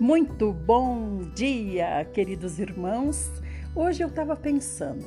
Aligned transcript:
Muito 0.00 0.52
bom 0.52 1.22
dia, 1.34 2.04
queridos 2.12 2.60
irmãos. 2.60 3.32
Hoje 3.74 4.04
eu 4.04 4.06
estava 4.06 4.36
pensando, 4.36 5.04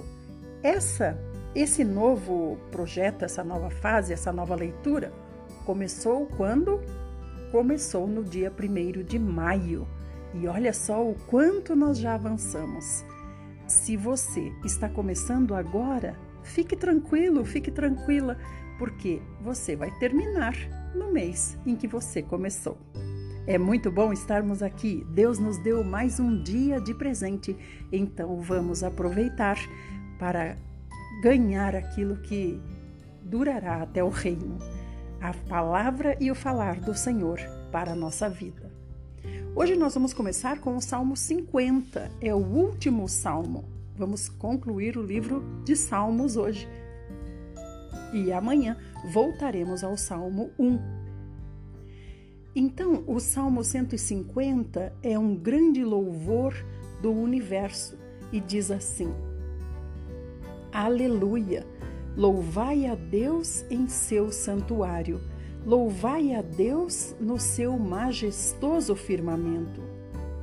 essa, 0.61 1.17
esse 1.55 1.81
novo 1.85 2.57
projeto, 2.69 3.23
essa 3.23 3.41
nova 3.41 3.69
fase, 3.69 4.11
essa 4.11 4.33
nova 4.33 4.53
leitura 4.53 5.13
começou 5.65 6.25
quando? 6.35 6.81
Começou 7.53 8.05
no 8.05 8.21
dia 8.21 8.51
1 8.51 9.03
de 9.03 9.17
maio. 9.17 9.87
E 10.33 10.45
olha 10.45 10.73
só 10.73 11.01
o 11.01 11.15
quanto 11.27 11.73
nós 11.73 11.97
já 11.97 12.15
avançamos. 12.15 13.05
Se 13.67 13.95
você 13.95 14.51
está 14.65 14.89
começando 14.89 15.55
agora, 15.55 16.17
fique 16.43 16.75
tranquilo, 16.75 17.45
fique 17.45 17.71
tranquila, 17.71 18.37
porque 18.77 19.21
você 19.39 19.73
vai 19.73 19.89
terminar 19.99 20.53
no 20.93 21.13
mês 21.13 21.57
em 21.65 21.77
que 21.77 21.87
você 21.87 22.21
começou. 22.21 22.77
É 23.47 23.57
muito 23.57 23.91
bom 23.91 24.13
estarmos 24.13 24.61
aqui. 24.61 25.05
Deus 25.09 25.39
nos 25.39 25.57
deu 25.57 25.83
mais 25.83 26.19
um 26.19 26.41
dia 26.43 26.79
de 26.79 26.93
presente, 26.93 27.57
então 27.91 28.39
vamos 28.39 28.83
aproveitar 28.83 29.57
para 30.19 30.55
ganhar 31.23 31.75
aquilo 31.75 32.17
que 32.17 32.61
durará 33.23 33.81
até 33.81 34.03
o 34.03 34.09
reino 34.09 34.59
a 35.19 35.33
palavra 35.33 36.15
e 36.19 36.29
o 36.29 36.35
falar 36.35 36.79
do 36.79 36.93
Senhor 36.93 37.39
para 37.71 37.93
a 37.93 37.95
nossa 37.95 38.29
vida. 38.29 38.71
Hoje 39.55 39.75
nós 39.75 39.95
vamos 39.95 40.13
começar 40.13 40.59
com 40.59 40.75
o 40.75 40.81
Salmo 40.81 41.17
50, 41.17 42.11
é 42.21 42.33
o 42.33 42.37
último 42.37 43.07
salmo. 43.07 43.65
Vamos 43.95 44.29
concluir 44.29 44.97
o 44.97 45.03
livro 45.03 45.43
de 45.63 45.75
Salmos 45.75 46.37
hoje. 46.37 46.67
E 48.13 48.31
amanhã 48.31 48.77
voltaremos 49.11 49.83
ao 49.83 49.97
Salmo 49.97 50.51
1. 50.57 51.00
Então, 52.55 53.03
o 53.07 53.19
Salmo 53.19 53.63
150 53.63 54.93
é 55.01 55.17
um 55.17 55.35
grande 55.35 55.83
louvor 55.85 56.53
do 57.01 57.11
universo 57.11 57.97
e 58.31 58.41
diz 58.41 58.69
assim: 58.69 59.13
Aleluia! 60.71 61.65
Louvai 62.15 62.87
a 62.87 62.95
Deus 62.95 63.63
em 63.69 63.87
seu 63.87 64.33
santuário, 64.33 65.21
louvai 65.65 66.33
a 66.35 66.41
Deus 66.41 67.15
no 67.21 67.39
seu 67.39 67.79
majestoso 67.79 68.97
firmamento. 68.97 69.81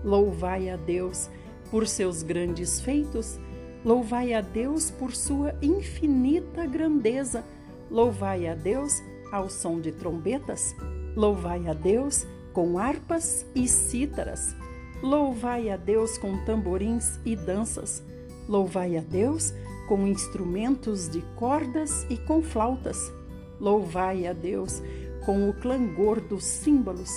Louvai 0.03 0.71
a 0.71 0.77
Deus 0.77 1.29
por 1.71 1.87
seus 1.87 2.23
grandes 2.23 2.81
feitos, 2.81 3.39
louvai 3.85 4.33
a 4.33 4.41
Deus 4.41 4.91
por 4.91 5.15
sua 5.15 5.55
infinita 5.61 6.65
grandeza, 6.65 7.45
louvai 7.91 8.47
a 8.47 8.55
Deus 8.55 8.95
ao 9.31 9.51
som 9.51 9.79
de 9.79 9.93
trombetas, 9.93 10.75
Louvai 11.19 11.67
a 11.67 11.73
Deus 11.73 12.25
com 12.53 12.79
harpas 12.79 13.45
e 13.53 13.67
cítaras. 13.67 14.55
Louvai 15.03 15.69
a 15.69 15.77
Deus 15.77 16.17
com 16.17 16.45
tamborins 16.45 17.19
e 17.25 17.35
danças. 17.35 18.01
Louvai 18.49 18.97
a 18.97 19.01
Deus 19.01 19.53
com 19.89 20.07
instrumentos 20.07 21.09
de 21.09 21.21
cordas 21.35 22.07
e 22.09 22.17
com 22.19 22.41
flautas. 22.41 23.13
Louvai 23.59 24.29
a 24.29 24.33
Deus 24.33 24.81
com 25.27 25.51
o 25.51 25.55
clangor 25.55 26.21
dos 26.21 26.45
símbolos. 26.45 27.11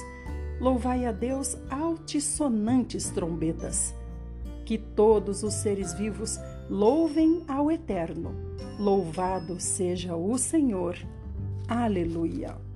Louvai 0.60 1.06
a 1.06 1.12
Deus 1.12 1.56
altissonantes 1.70 3.12
trombetas. 3.12 3.94
Que 4.66 4.80
todos 4.80 5.44
os 5.44 5.54
seres 5.54 5.94
vivos 5.94 6.40
louvem 6.68 7.44
ao 7.48 7.70
Eterno. 7.70 8.34
Louvado 8.80 9.60
seja 9.60 10.16
o 10.16 10.40
Senhor. 10.40 10.98
Aleluia. 11.68 12.71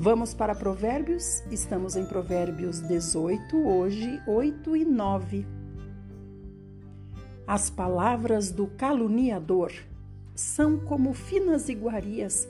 Vamos 0.00 0.32
para 0.32 0.54
Provérbios? 0.54 1.42
Estamos 1.50 1.96
em 1.96 2.06
Provérbios 2.06 2.80
18, 2.82 3.56
hoje 3.56 4.22
8 4.28 4.76
e 4.76 4.84
9. 4.84 5.44
As 7.44 7.68
palavras 7.68 8.52
do 8.52 8.68
caluniador 8.68 9.72
são 10.36 10.78
como 10.78 11.12
finas 11.12 11.68
iguarias, 11.68 12.48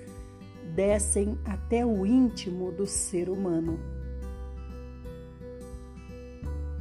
descem 0.74 1.38
até 1.42 1.86
o 1.86 2.04
íntimo 2.04 2.70
do 2.70 2.86
ser 2.86 3.30
humano. 3.30 3.80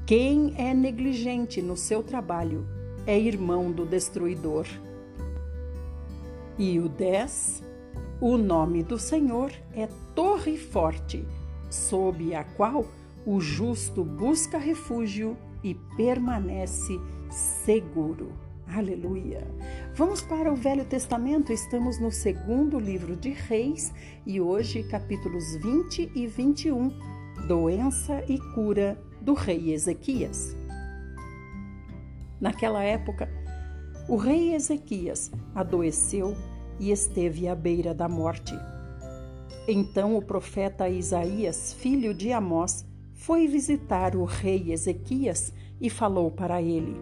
Quem 0.06 0.54
é 0.58 0.74
negligente 0.74 1.62
no 1.62 1.78
seu 1.78 2.04
trabalho 2.04 2.68
é 3.06 3.18
irmão 3.18 3.72
do 3.72 3.86
destruidor. 3.86 4.68
E 6.58 6.78
o 6.78 6.90
10 6.90 7.67
o 8.20 8.36
nome 8.36 8.82
do 8.82 8.98
Senhor 8.98 9.52
é 9.74 9.88
Torre 10.16 10.58
Forte, 10.58 11.24
sob 11.70 12.34
a 12.34 12.44
qual 12.44 12.86
o 13.26 13.40
justo 13.40 14.04
busca 14.04 14.58
refúgio 14.58 15.38
e 15.64 15.76
permanece 15.96 17.00
seguro. 17.30 18.32
Aleluia! 18.68 19.48
Vamos 19.94 20.22
para 20.22 20.52
o 20.52 20.56
Velho 20.56 20.84
Testamento, 20.84 21.54
estamos 21.54 22.00
no 22.00 22.12
segundo 22.12 22.80
livro 22.80 23.16
de 23.16 23.30
Reis 23.30 23.94
e 24.26 24.42
hoje 24.42 24.84
capítulos 24.84 25.56
20 25.62 26.12
e 26.16 26.26
21, 26.26 26.92
doença 27.48 28.24
e 28.28 28.40
cura 28.56 29.00
do 29.22 29.34
rei 29.34 29.74
Ezequias. 29.74 30.56
Naquela 32.42 32.84
época, 32.84 33.30
o 34.10 34.16
rei 34.16 34.56
Ezequias 34.56 35.32
adoeceu 35.54 36.36
e 36.80 36.92
esteve 36.92 37.48
à 37.48 37.56
beira 37.56 37.94
da 37.94 38.08
morte. 38.08 38.54
Então 39.68 40.16
o 40.16 40.22
profeta 40.22 40.88
Isaías, 40.88 41.74
filho 41.74 42.14
de 42.14 42.32
Amós, 42.32 42.86
foi 43.14 43.48
visitar 43.48 44.16
o 44.16 44.24
rei 44.24 44.72
Ezequias 44.72 45.52
e 45.82 45.90
falou 45.90 46.32
para 46.32 46.62
ele: 46.62 46.96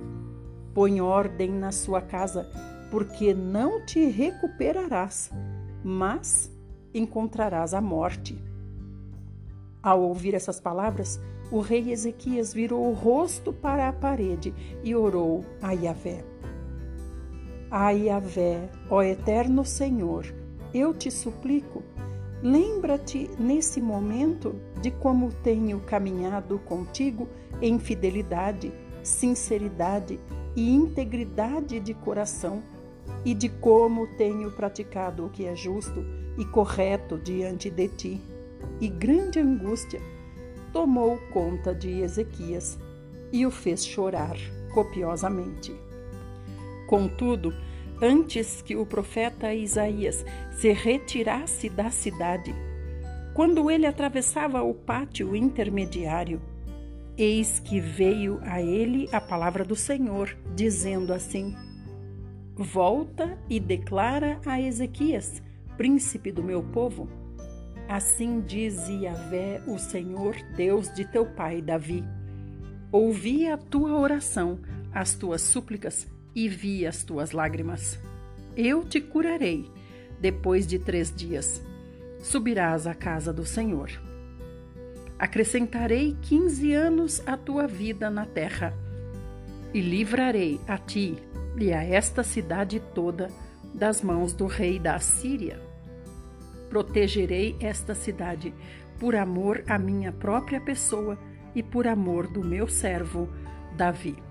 Põe 0.73 1.01
ordem 1.01 1.51
na 1.51 1.71
sua 1.71 2.01
casa, 2.01 2.49
porque 2.89 3.33
não 3.33 3.85
te 3.85 4.05
recuperarás, 4.05 5.29
mas 5.83 6.51
encontrarás 6.93 7.73
a 7.73 7.81
morte. 7.81 8.37
Ao 9.83 10.01
ouvir 10.01 10.33
essas 10.33 10.59
palavras, 10.59 11.19
o 11.51 11.59
rei 11.59 11.91
Ezequias 11.91 12.53
virou 12.53 12.89
o 12.89 12.93
rosto 12.93 13.53
para 13.53 13.87
a 13.87 13.93
parede 13.93 14.53
e 14.83 14.95
orou 14.95 15.45
a 15.61 15.73
Yahvé. 15.73 16.34
Ai, 17.77 18.03
Yahvé, 18.03 18.69
ó 18.89 19.01
eterno 19.01 19.65
Senhor, 19.65 20.33
eu 20.73 20.93
te 20.93 21.11
suplico, 21.11 21.83
lembra-te 22.41 23.29
nesse 23.37 23.81
momento 23.81 24.55
de 24.81 24.91
como 24.91 25.29
tenho 25.43 25.81
caminhado 25.81 26.57
contigo 26.59 27.27
em 27.61 27.77
fidelidade, 27.77 28.71
sinceridade 29.03 30.17
e 30.55 30.73
integridade 30.73 31.81
de 31.81 31.93
coração, 31.93 32.63
e 33.25 33.33
de 33.33 33.49
como 33.49 34.07
tenho 34.15 34.49
praticado 34.51 35.25
o 35.25 35.29
que 35.29 35.45
é 35.45 35.53
justo 35.53 36.01
e 36.37 36.45
correto 36.45 37.17
diante 37.17 37.69
de 37.69 37.89
ti. 37.89 38.21
E 38.79 38.87
grande 38.87 39.37
angústia 39.37 39.99
tomou 40.71 41.17
conta 41.33 41.75
de 41.75 41.99
Ezequias 41.99 42.79
e 43.33 43.45
o 43.45 43.51
fez 43.51 43.85
chorar 43.85 44.37
copiosamente. 44.73 45.75
Contudo, 46.87 47.51
antes 48.01 48.61
que 48.61 48.75
o 48.75 48.85
profeta 48.85 49.53
Isaías 49.53 50.25
se 50.51 50.71
retirasse 50.71 51.69
da 51.69 51.89
cidade, 51.89 52.53
quando 53.33 53.69
ele 53.69 53.85
atravessava 53.85 54.63
o 54.63 54.73
pátio 54.73 55.35
intermediário, 55.35 56.41
eis 57.17 57.59
que 57.59 57.79
veio 57.79 58.39
a 58.43 58.61
ele 58.61 59.09
a 59.11 59.19
palavra 59.19 59.63
do 59.63 59.75
Senhor, 59.75 60.35
dizendo 60.55 61.13
assim: 61.13 61.55
Volta 62.55 63.37
e 63.49 63.59
declara 63.59 64.39
a 64.45 64.61
Ezequias, 64.61 65.41
príncipe 65.77 66.31
do 66.31 66.43
meu 66.43 66.63
povo. 66.63 67.09
Assim 67.87 68.41
diz 68.41 68.87
Yahvé, 68.87 69.61
o 69.67 69.77
Senhor, 69.77 70.35
Deus 70.55 70.91
de 70.93 71.05
teu 71.05 71.25
pai 71.25 71.61
Davi: 71.61 72.03
Ouvi 72.91 73.47
a 73.47 73.57
tua 73.57 73.99
oração, 73.99 74.59
as 74.93 75.13
tuas 75.13 75.41
súplicas 75.41 76.07
e 76.35 76.49
vi 76.49 76.85
as 76.85 77.03
tuas 77.03 77.31
lágrimas. 77.31 77.97
Eu 78.55 78.83
te 78.83 78.99
curarei 78.99 79.71
depois 80.19 80.67
de 80.67 80.77
três 80.77 81.13
dias. 81.13 81.61
Subirás 82.19 82.85
à 82.85 82.93
casa 82.93 83.31
do 83.31 83.45
Senhor. 83.45 83.89
Acrescentarei 85.17 86.17
quinze 86.21 86.73
anos 86.73 87.21
à 87.25 87.37
tua 87.37 87.67
vida 87.67 88.09
na 88.09 88.25
terra, 88.25 88.73
e 89.73 89.79
livrarei 89.79 90.59
a 90.67 90.77
ti 90.77 91.17
e 91.57 91.73
a 91.73 91.83
esta 91.83 92.23
cidade 92.23 92.81
toda 92.93 93.29
das 93.73 94.01
mãos 94.01 94.33
do 94.33 94.45
rei 94.45 94.79
da 94.79 94.95
Assíria. 94.95 95.59
Protegerei 96.69 97.55
esta 97.59 97.93
cidade 97.93 98.53
por 98.99 99.15
amor 99.15 99.63
à 99.67 99.77
minha 99.77 100.11
própria 100.11 100.59
pessoa 100.59 101.17
e 101.53 101.61
por 101.61 101.87
amor 101.87 102.27
do 102.27 102.43
meu 102.43 102.67
servo 102.67 103.29
Davi. 103.75 104.24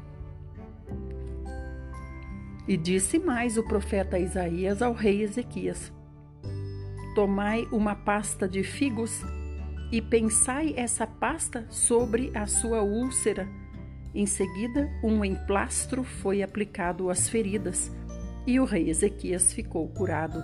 E 2.66 2.76
disse 2.76 3.18
mais 3.18 3.58
o 3.58 3.62
profeta 3.62 4.18
Isaías 4.18 4.80
ao 4.80 4.94
rei 4.94 5.22
Ezequias: 5.22 5.92
Tomai 7.14 7.68
uma 7.70 7.94
pasta 7.94 8.48
de 8.48 8.62
figos 8.62 9.22
e 9.92 10.00
pensai 10.00 10.72
essa 10.76 11.06
pasta 11.06 11.66
sobre 11.68 12.30
a 12.34 12.46
sua 12.46 12.82
úlcera. 12.82 13.46
Em 14.14 14.26
seguida, 14.26 14.90
um 15.02 15.24
emplastro 15.24 16.02
foi 16.02 16.42
aplicado 16.42 17.10
às 17.10 17.28
feridas 17.28 17.92
e 18.46 18.58
o 18.58 18.64
rei 18.64 18.88
Ezequias 18.88 19.52
ficou 19.52 19.88
curado. 19.88 20.42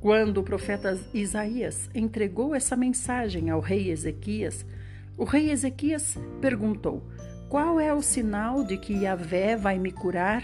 Quando 0.00 0.38
o 0.38 0.42
profeta 0.42 0.98
Isaías 1.12 1.90
entregou 1.94 2.54
essa 2.54 2.76
mensagem 2.76 3.50
ao 3.50 3.60
rei 3.60 3.90
Ezequias, 3.90 4.64
o 5.16 5.24
rei 5.24 5.50
Ezequias 5.50 6.16
perguntou: 6.40 7.02
Qual 7.48 7.78
é 7.78 7.94
o 7.94 8.02
sinal 8.02 8.64
de 8.64 8.76
que 8.76 8.92
Yahvé 8.92 9.56
vai 9.56 9.78
me 9.78 9.92
curar 9.92 10.42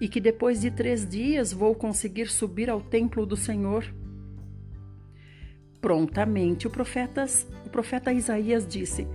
e 0.00 0.08
que 0.08 0.18
depois 0.18 0.62
de 0.62 0.70
três 0.70 1.06
dias 1.06 1.52
vou 1.52 1.74
conseguir 1.74 2.28
subir 2.28 2.70
ao 2.70 2.80
templo 2.80 3.26
do 3.26 3.36
Senhor? 3.36 3.84
Prontamente 5.78 6.66
o 6.66 6.70
profeta, 6.70 7.26
o 7.66 7.68
profeta 7.68 8.12
Isaías 8.12 8.66
disse: 8.66 9.06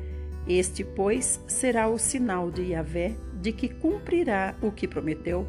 Este, 0.47 0.83
pois, 0.83 1.43
será 1.47 1.87
o 1.87 1.97
sinal 1.97 2.51
de 2.51 2.71
Yahvé 2.71 3.15
de 3.41 3.51
que 3.51 3.67
cumprirá 3.67 4.55
o 4.61 4.71
que 4.71 4.87
prometeu. 4.87 5.47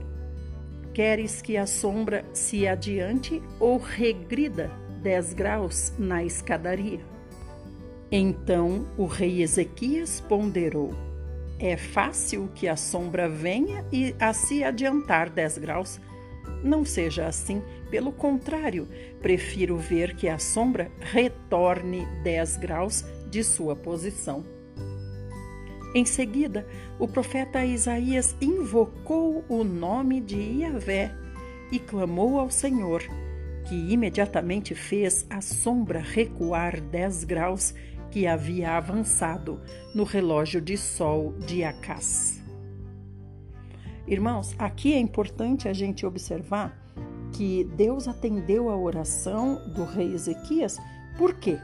Queres 0.95 1.43
que 1.43 1.59
a 1.59 1.67
sombra 1.67 2.25
se 2.33 2.67
adiante 2.67 3.43
ou 3.61 3.77
regrida 3.77 4.71
dez 5.03 5.35
graus 5.35 5.93
na 5.99 6.25
escadaria? 6.25 7.01
Então 8.11 8.87
o 8.97 9.05
rei 9.05 9.43
Ezequias 9.43 10.21
ponderou: 10.21 11.08
É 11.61 11.77
fácil 11.77 12.49
que 12.55 12.69
a 12.69 12.77
sombra 12.77 13.29
venha 13.29 13.85
e 13.93 14.15
a 14.21 14.33
se 14.33 14.63
adiantar 14.63 15.29
dez 15.29 15.59
graus? 15.59 16.01
Não 16.63 16.85
seja 16.85 17.27
assim, 17.27 17.63
pelo 17.91 18.13
contrário, 18.13 18.89
prefiro 19.21 19.77
ver 19.77 20.15
que 20.15 20.29
a 20.29 20.39
sombra 20.39 20.91
retorne 21.01 22.07
dez 22.23 22.57
graus 22.57 23.05
de 23.29 23.43
sua 23.43 23.75
posição. 23.75 24.45
Em 25.95 26.05
seguida, 26.05 26.67
o 26.99 27.09
profeta 27.09 27.65
Isaías 27.65 28.37
invocou 28.41 29.45
o 29.49 29.65
nome 29.65 30.21
de 30.21 30.37
Iavé 30.37 31.13
e 31.73 31.79
clamou 31.79 32.39
ao 32.39 32.51
Senhor, 32.51 33.03
que 33.67 33.75
imediatamente 33.75 34.75
fez 34.75 35.27
a 35.29 35.41
sombra 35.41 35.99
recuar 36.01 36.81
dez 36.81 37.25
graus 37.25 37.75
que 38.11 38.27
havia 38.27 38.77
avançado 38.77 39.61
no 39.95 40.05
relógio 40.05 40.61
de 40.61 40.77
sol 40.77 41.35
de 41.47 41.65
Acás. 41.65 42.43
Irmãos, 44.07 44.55
aqui 44.59 44.95
é 44.95 44.99
importante 44.99 45.69
a 45.69 45.73
gente 45.73 46.07
observar 46.07 46.77
que 47.33 47.65
Deus 47.77 48.09
atendeu 48.09 48.71
a 48.71 48.77
oração 48.77 49.63
do 49.75 49.85
rei 49.85 50.15
Ezequias, 50.15 50.79
por 51.19 51.35
quê? 51.35 51.59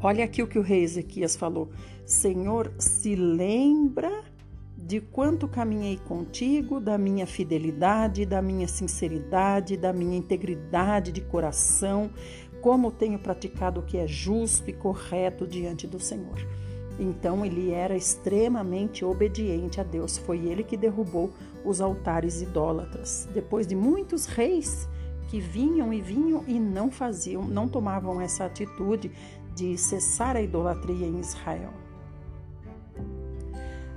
Olha 0.00 0.24
aqui 0.24 0.42
o 0.42 0.46
que 0.46 0.58
o 0.58 0.62
rei 0.62 0.82
Ezequias 0.82 1.34
falou: 1.34 1.70
Senhor, 2.04 2.72
se 2.78 3.16
lembra 3.16 4.22
de 4.76 5.00
quanto 5.00 5.48
caminhei 5.48 5.96
contigo, 5.96 6.78
da 6.78 6.98
minha 6.98 7.26
fidelidade, 7.26 8.26
da 8.26 8.42
minha 8.42 8.68
sinceridade, 8.68 9.78
da 9.78 9.94
minha 9.94 10.18
integridade 10.18 11.10
de 11.10 11.22
coração, 11.22 12.10
como 12.64 12.90
tenho 12.90 13.18
praticado 13.18 13.80
o 13.80 13.82
que 13.82 13.98
é 13.98 14.06
justo 14.06 14.70
e 14.70 14.72
correto 14.72 15.46
diante 15.46 15.86
do 15.86 16.00
Senhor. 16.00 16.38
Então 16.98 17.44
ele 17.44 17.70
era 17.70 17.94
extremamente 17.94 19.04
obediente 19.04 19.82
a 19.82 19.84
Deus. 19.84 20.16
Foi 20.16 20.38
ele 20.46 20.64
que 20.64 20.74
derrubou 20.74 21.30
os 21.62 21.82
altares 21.82 22.40
idólatras. 22.40 23.28
Depois 23.34 23.66
de 23.66 23.76
muitos 23.76 24.24
reis 24.24 24.88
que 25.28 25.40
vinham 25.40 25.92
e 25.92 26.00
vinham 26.00 26.42
e 26.46 26.58
não 26.58 26.90
faziam, 26.90 27.42
não 27.42 27.68
tomavam 27.68 28.18
essa 28.18 28.46
atitude 28.46 29.12
de 29.54 29.76
cessar 29.76 30.34
a 30.34 30.40
idolatria 30.40 31.06
em 31.06 31.20
Israel. 31.20 31.83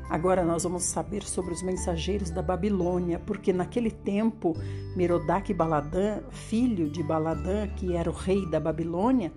Agora 0.10 0.46
nós 0.46 0.64
vamos 0.64 0.84
saber 0.84 1.24
sobre 1.24 1.54
os 1.54 1.62
mensageiros 1.62 2.30
da 2.30 2.42
Babilônia, 2.42 3.20
porque 3.20 3.52
naquele 3.52 3.92
tempo 3.92 4.56
Merodach 4.96 5.54
Baladã, 5.54 6.22
filho 6.32 6.90
de 6.90 7.04
Baladã, 7.04 7.68
que 7.68 7.94
era 7.94 8.10
o 8.10 8.14
rei 8.14 8.50
da 8.50 8.60
Babilônia, 8.60 9.34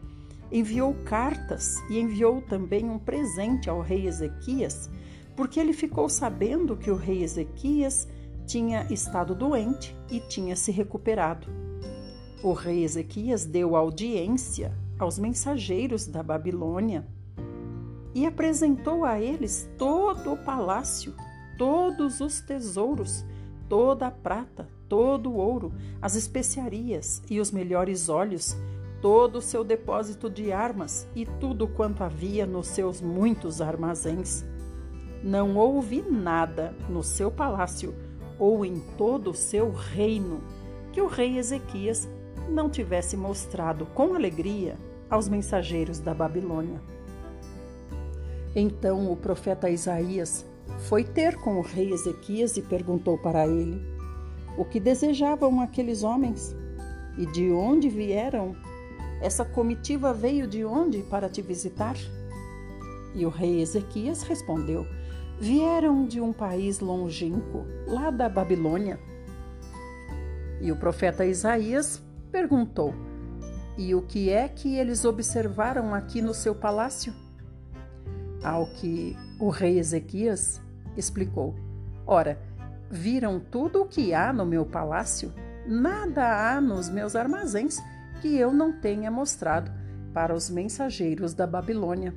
enviou 0.51 0.95
cartas 1.05 1.77
e 1.91 1.99
enviou 1.99 2.41
também 2.43 2.89
um 2.89 2.99
presente 2.99 3.69
ao 3.69 3.81
rei 3.81 4.07
Ezequias, 4.07 4.89
porque 5.37 5.59
ele 5.59 5.73
ficou 5.73 6.09
sabendo 6.09 6.77
que 6.77 6.91
o 6.91 6.97
rei 6.97 7.25
Ezequias 7.25 8.07
tinha 8.47 8.87
estado 8.93 9.35
doente 9.35 9.97
e 10.09 10.21
tinha 10.21 10.55
se 10.55 10.71
recuperado. 10.71 11.49
O 12.45 12.53
rei 12.53 12.85
Ezequias 12.85 13.45
deu 13.45 13.75
audiência 13.75 14.73
aos 14.99 15.19
mensageiros 15.19 16.07
da 16.07 16.23
Babilônia 16.23 17.07
e 18.15 18.27
apresentou 18.27 19.05
a 19.05 19.21
eles 19.21 19.71
todo 19.79 20.33
o 20.33 20.37
palácio, 20.37 21.15
todos 21.57 22.21
os 22.21 22.41
tesouros, 22.41 23.25
toda 23.69 24.07
a 24.07 24.11
prata, 24.11 24.69
todo 24.89 25.31
o 25.31 25.37
ouro, 25.37 25.73
as 26.03 26.17
especiarias 26.17 27.23
e 27.31 27.41
os 27.41 27.51
melhores 27.51 28.09
óleos, 28.09 28.57
todo 29.01 29.37
o 29.37 29.43
seu 29.43 29.63
depósito 29.63 30.29
de 30.29 30.53
armas 30.53 31.09
e 31.15 31.25
tudo 31.25 31.69
quanto 31.69 32.03
havia 32.03 32.45
nos 32.45 32.67
seus 32.67 33.01
muitos 33.01 33.61
armazéns. 33.61 34.45
Não 35.23 35.57
houve 35.57 36.03
nada 36.03 36.75
no 36.89 37.03
seu 37.03 37.31
palácio 37.31 37.95
ou 38.39 38.65
em 38.65 38.81
todo 38.97 39.31
o 39.31 39.35
seu 39.35 39.71
reino 39.71 40.43
que 40.93 41.01
o 41.01 41.07
rei 41.07 41.39
Ezequias 41.39 42.09
não 42.49 42.69
tivesse 42.69 43.17
mostrado 43.17 43.87
com 43.87 44.15
alegria 44.15 44.77
aos 45.09 45.29
mensageiros 45.29 46.01
da 46.01 46.15
Babilônia. 46.15 46.81
Então 48.55 49.11
o 49.11 49.17
profeta 49.17 49.71
Isaías 49.71 50.45
foi 50.89 51.05
ter 51.05 51.37
com 51.37 51.59
o 51.59 51.63
rei 51.63 51.93
Ezequias 51.93 52.57
e 52.57 52.63
perguntou 52.63 53.17
para 53.19 53.47
ele: 53.47 53.81
O 54.57 54.65
que 54.65 54.81
desejavam 54.81 55.61
aqueles 55.61 56.03
homens? 56.03 56.55
E 57.17 57.27
de 57.27 57.51
onde 57.51 57.89
vieram? 57.89 58.57
Essa 59.21 59.45
comitiva 59.45 60.13
veio 60.15 60.47
de 60.47 60.65
onde 60.65 61.03
para 61.03 61.29
te 61.29 61.43
visitar? 61.43 61.97
E 63.15 63.27
o 63.27 63.29
rei 63.29 63.61
Ezequias 63.61 64.23
respondeu: 64.23 64.87
Vieram 65.39 66.07
de 66.07 66.21
um 66.21 66.33
país 66.33 66.81
longínquo, 66.81 67.65
lá 67.87 68.11
da 68.11 68.29
Babilônia. 68.29 68.99
E 70.61 70.73
o 70.73 70.77
profeta 70.77 71.25
Isaías 71.25 72.03
perguntou: 72.33 72.95
E 73.79 73.95
o 73.95 74.03
que 74.03 74.31
é 74.31 74.49
que 74.49 74.77
eles 74.77 75.05
observaram 75.05 75.95
aqui 75.95 76.21
no 76.21 76.35
seu 76.35 76.55
palácio? 76.55 77.13
Ao 78.43 78.67
que 78.67 79.17
o 79.39 79.51
rei 79.51 79.79
Ezequias 79.79 80.61
explicou: 80.97 81.55
Ora, 82.07 82.39
viram 82.91 83.39
tudo 83.39 83.83
o 83.83 83.87
que 83.87 84.15
há 84.15 84.33
no 84.33 84.47
meu 84.47 84.65
palácio? 84.65 85.33
Nada 85.67 86.55
há 86.55 86.61
nos 86.61 86.89
meus 86.89 87.15
armazéns 87.15 87.79
que 88.21 88.37
eu 88.37 88.53
não 88.53 88.73
tenha 88.73 89.11
mostrado 89.11 89.71
para 90.13 90.35
os 90.35 90.49
mensageiros 90.49 91.35
da 91.35 91.47
Babilônia. 91.47 92.15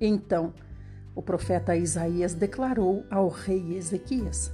Então, 0.00 0.52
o 1.14 1.22
profeta 1.22 1.76
Isaías 1.76 2.34
declarou 2.34 3.04
ao 3.08 3.28
rei 3.28 3.76
Ezequias: 3.76 4.52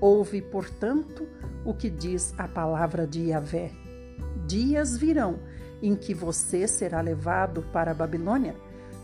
Ouve, 0.00 0.40
portanto, 0.40 1.28
o 1.64 1.74
que 1.74 1.90
diz 1.90 2.34
a 2.38 2.48
palavra 2.48 3.06
de 3.06 3.26
Yahvé. 3.26 3.70
Dias 4.46 4.96
virão 4.96 5.38
em 5.82 5.94
que 5.94 6.14
você 6.14 6.66
será 6.66 7.00
levado 7.00 7.62
para 7.72 7.90
a 7.90 7.94
Babilônia 7.94 8.56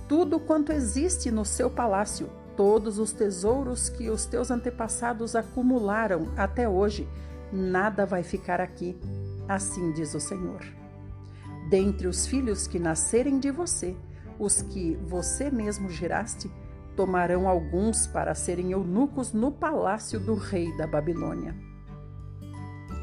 tudo 0.09 0.39
quanto 0.39 0.73
existe 0.73 1.31
no 1.31 1.45
seu 1.45 1.69
palácio, 1.69 2.29
todos 2.57 2.99
os 2.99 3.13
tesouros 3.13 3.89
que 3.89 4.09
os 4.09 4.25
teus 4.25 4.51
antepassados 4.51 5.35
acumularam 5.35 6.33
até 6.37 6.69
hoje, 6.69 7.09
nada 7.53 8.07
vai 8.07 8.23
ficar 8.23 8.61
aqui. 8.61 8.97
Assim 9.49 9.93
diz 9.93 10.15
o 10.15 10.21
Senhor. 10.21 10.61
Dentre 11.69 12.07
os 12.07 12.27
filhos 12.27 12.67
que 12.67 12.79
nascerem 12.79 13.39
de 13.39 13.51
você, 13.51 13.97
os 14.39 14.63
que 14.63 14.97
você 15.07 15.51
mesmo 15.51 15.91
geraste, 15.91 16.51
tomarão 16.95 17.49
alguns 17.49 18.07
para 18.07 18.35
serem 18.35 18.73
eunucos 18.73 19.33
no 19.33 19.51
palácio 19.53 20.19
do 20.19 20.35
rei 20.35 20.75
da 20.77 20.87
Babilônia. 20.87 21.55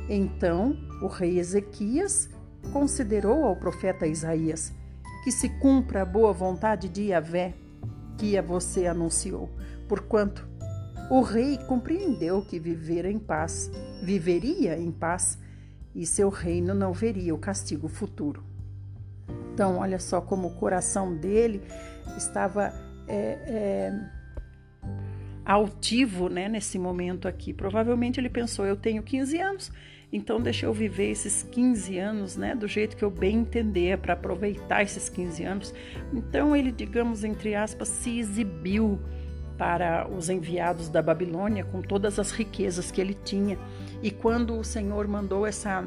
Então 0.10 0.76
o 1.02 1.08
rei 1.08 1.38
Ezequias 1.38 2.30
considerou 2.72 3.44
ao 3.46 3.56
profeta 3.56 4.08
Isaías 4.08 4.74
que 5.24 5.32
se 5.32 5.50
cumpra 5.50 6.02
a 6.02 6.06
boa 6.06 6.34
vontade 6.34 6.90
de 6.90 7.04
Yahvé 7.06 7.54
que 8.18 8.38
a 8.38 8.42
você 8.42 8.88
anunciou, 8.88 9.50
porquanto 9.88 10.48
o 11.10 11.22
rei 11.22 11.58
compreendeu 11.68 12.42
que 12.42 12.60
viver 12.60 13.06
em 13.06 13.20
paz, 13.20 13.72
viveria 14.02 14.78
em 14.78 14.92
paz 14.92 15.38
e 15.94 16.06
seu 16.06 16.30
reino 16.30 16.74
não 16.74 16.94
veria 16.94 17.36
o 17.36 17.38
castigo 17.38 17.88
futuro. 17.88 18.44
Então, 19.54 19.78
olha 19.78 20.00
só 20.00 20.20
como 20.20 20.48
o 20.48 20.56
coração 20.56 21.16
dele 21.16 21.62
estava 22.18 22.74
é, 23.08 23.38
é, 23.46 23.94
altivo 25.46 26.30
né, 26.30 26.50
nesse 26.50 26.80
momento 26.80 27.28
aqui. 27.28 27.54
Provavelmente 27.54 28.20
ele 28.20 28.30
pensou: 28.30 28.66
eu 28.66 28.76
tenho 28.76 29.04
15 29.04 29.40
anos, 29.40 29.72
Então 30.14 30.40
deixa 30.40 30.68
eu 30.68 30.74
viver 30.74 31.10
esses 31.10 31.42
15 31.42 31.98
anos, 31.98 32.38
né, 32.38 32.54
do 32.54 32.68
jeito 32.68 32.96
que 32.96 33.04
eu 33.04 33.10
bem 33.10 33.40
entender, 33.40 33.98
para 33.98 34.14
aproveitar 34.14 34.84
esses 34.84 35.10
15 35.10 35.44
anos. 35.44 35.74
Então 36.14 36.56
ele, 36.56 36.72
digamos 36.72 37.24
entre 37.24 37.56
aspas, 37.56 37.88
se 37.88 38.20
exibiu 38.20 39.00
para 39.58 40.08
os 40.08 40.30
enviados 40.30 40.88
da 40.88 41.02
Babilônia 41.02 41.66
com 41.66 41.82
todas 41.82 42.20
as 42.20 42.30
riquezas 42.30 42.92
que 42.92 43.02
ele 43.02 43.16
tinha. 43.26 43.58
E 44.04 44.12
quando 44.12 44.56
o 44.56 44.64
Senhor 44.64 45.08
mandou 45.08 45.48
essa 45.48 45.84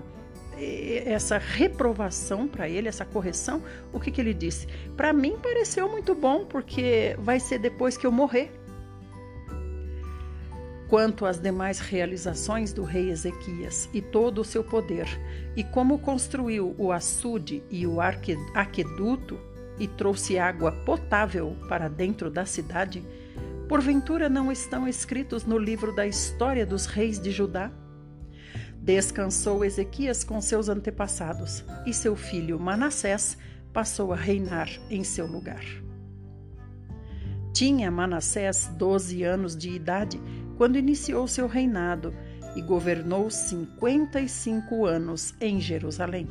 essa 1.04 1.36
reprovação 1.36 2.48
para 2.48 2.66
ele, 2.66 2.88
essa 2.88 3.04
correção, 3.04 3.62
o 3.92 4.00
que, 4.00 4.10
que 4.10 4.18
ele 4.18 4.32
disse? 4.32 4.66
Para 4.96 5.12
mim 5.12 5.36
pareceu 5.42 5.86
muito 5.86 6.14
bom, 6.14 6.46
porque 6.46 7.14
vai 7.18 7.38
ser 7.38 7.58
depois 7.58 7.98
que 7.98 8.06
eu 8.06 8.10
morrer. 8.10 8.50
Quanto 10.88 11.26
às 11.26 11.38
demais 11.38 11.80
realizações 11.80 12.72
do 12.72 12.84
rei 12.84 13.10
Ezequias 13.10 13.88
e 13.92 14.00
todo 14.00 14.40
o 14.40 14.44
seu 14.44 14.62
poder, 14.62 15.06
e 15.56 15.64
como 15.64 15.98
construiu 15.98 16.76
o 16.78 16.92
açude 16.92 17.62
e 17.68 17.86
o 17.86 17.98
aqueduto 18.00 19.38
e 19.78 19.88
trouxe 19.88 20.38
água 20.38 20.70
potável 20.70 21.56
para 21.68 21.88
dentro 21.88 22.30
da 22.30 22.46
cidade, 22.46 23.04
porventura 23.68 24.28
não 24.28 24.52
estão 24.52 24.86
escritos 24.86 25.44
no 25.44 25.58
livro 25.58 25.92
da 25.92 26.06
história 26.06 26.64
dos 26.64 26.86
reis 26.86 27.18
de 27.18 27.32
Judá? 27.32 27.70
Descansou 28.80 29.64
Ezequias 29.64 30.22
com 30.22 30.40
seus 30.40 30.68
antepassados, 30.68 31.64
e 31.84 31.92
seu 31.92 32.14
filho 32.14 32.60
Manassés 32.60 33.36
passou 33.72 34.12
a 34.12 34.16
reinar 34.16 34.68
em 34.88 35.02
seu 35.02 35.26
lugar. 35.26 35.64
Tinha 37.52 37.90
Manassés 37.90 38.70
doze 38.76 39.24
anos 39.24 39.56
de 39.56 39.70
idade 39.70 40.20
quando 40.56 40.78
iniciou 40.78 41.28
seu 41.28 41.46
reinado 41.46 42.14
e 42.54 42.62
governou 42.62 43.30
cinquenta 43.30 44.20
e 44.20 44.28
cinco 44.28 44.86
anos 44.86 45.34
em 45.40 45.60
Jerusalém. 45.60 46.28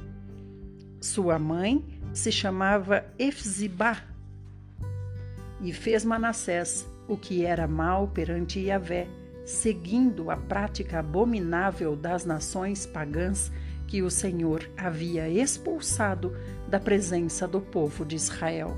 Sua 0.99 1.37
mãe 1.37 1.85
se 2.13 2.31
chamava 2.31 3.05
Efzibá 3.19 4.03
e 5.61 5.71
fez 5.71 6.03
Manassés 6.03 6.85
o 7.07 7.15
que 7.15 7.45
era 7.45 7.67
mal 7.67 8.07
perante 8.07 8.59
Yahvé 8.59 9.07
seguindo 9.45 10.31
a 10.31 10.37
prática 10.37 10.99
abominável 10.99 11.95
das 11.95 12.25
nações 12.25 12.87
pagãs 12.87 13.51
que 13.87 14.01
o 14.01 14.09
Senhor 14.09 14.67
havia 14.75 15.29
expulsado 15.29 16.35
da 16.67 16.79
presença 16.79 17.47
do 17.47 17.61
povo 17.61 18.03
de 18.03 18.15
Israel. 18.15 18.75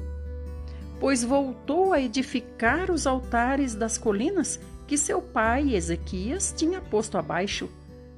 Pois 1.00 1.24
voltou 1.24 1.94
a 1.94 2.01
edificar 2.01 2.92
os 2.92 3.08
altares 3.08 3.74
das 3.74 3.98
colinas 3.98 4.60
que 4.88 4.98
seu 4.98 5.22
pai 5.22 5.75
Ezequias 5.75 6.53
tinha 6.56 6.82
posto 6.82 7.17
abaixo. 7.17 7.70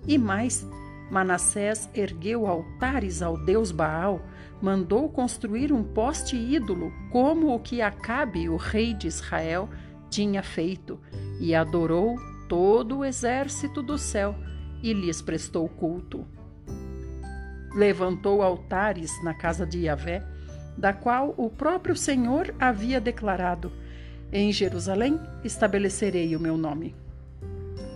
E 0.07 0.17
mais, 0.17 0.65
Manassés 1.09 1.89
ergueu 1.93 2.45
altares 2.45 3.21
ao 3.21 3.37
deus 3.37 3.71
Baal, 3.71 4.21
mandou 4.61 5.09
construir 5.09 5.73
um 5.73 5.83
poste 5.83 6.35
ídolo, 6.35 6.93
como 7.11 7.53
o 7.53 7.59
que 7.59 7.81
Acabe, 7.81 8.47
o 8.47 8.55
rei 8.55 8.93
de 8.93 9.07
Israel, 9.07 9.67
tinha 10.09 10.43
feito, 10.43 10.99
e 11.39 11.55
adorou 11.55 12.15
todo 12.47 12.99
o 12.99 13.05
exército 13.05 13.81
do 13.81 13.97
céu 13.97 14.35
e 14.81 14.93
lhes 14.93 15.21
prestou 15.21 15.67
culto. 15.67 16.25
Levantou 17.73 18.41
altares 18.41 19.11
na 19.23 19.33
casa 19.33 19.65
de 19.65 19.79
Yahvé, 19.79 20.23
da 20.77 20.93
qual 20.93 21.33
o 21.37 21.49
próprio 21.49 21.95
Senhor 21.95 22.53
havia 22.59 22.99
declarado: 22.99 23.71
Em 24.31 24.51
Jerusalém 24.51 25.19
estabelecerei 25.43 26.35
o 26.35 26.39
meu 26.39 26.57
nome. 26.57 26.95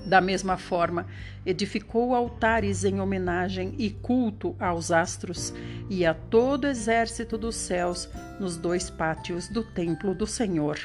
Da 0.06 0.20
mesma 0.20 0.58
forma, 0.58 1.06
edificou 1.46 2.14
altares 2.14 2.84
em 2.84 3.00
homenagem 3.00 3.74
e 3.78 3.90
culto 3.90 4.56
aos 4.60 4.92
astros 4.92 5.54
e 5.90 6.06
a 6.06 6.14
todo 6.14 6.66
o 6.66 6.68
exército 6.68 7.38
dos 7.38 7.56
céus 7.56 8.10
nos 8.40 8.58
dois 8.58 8.90
pátios 8.90 9.48
do 9.48 9.64
templo 9.64 10.14
do 10.14 10.28
Senhor 10.28 10.78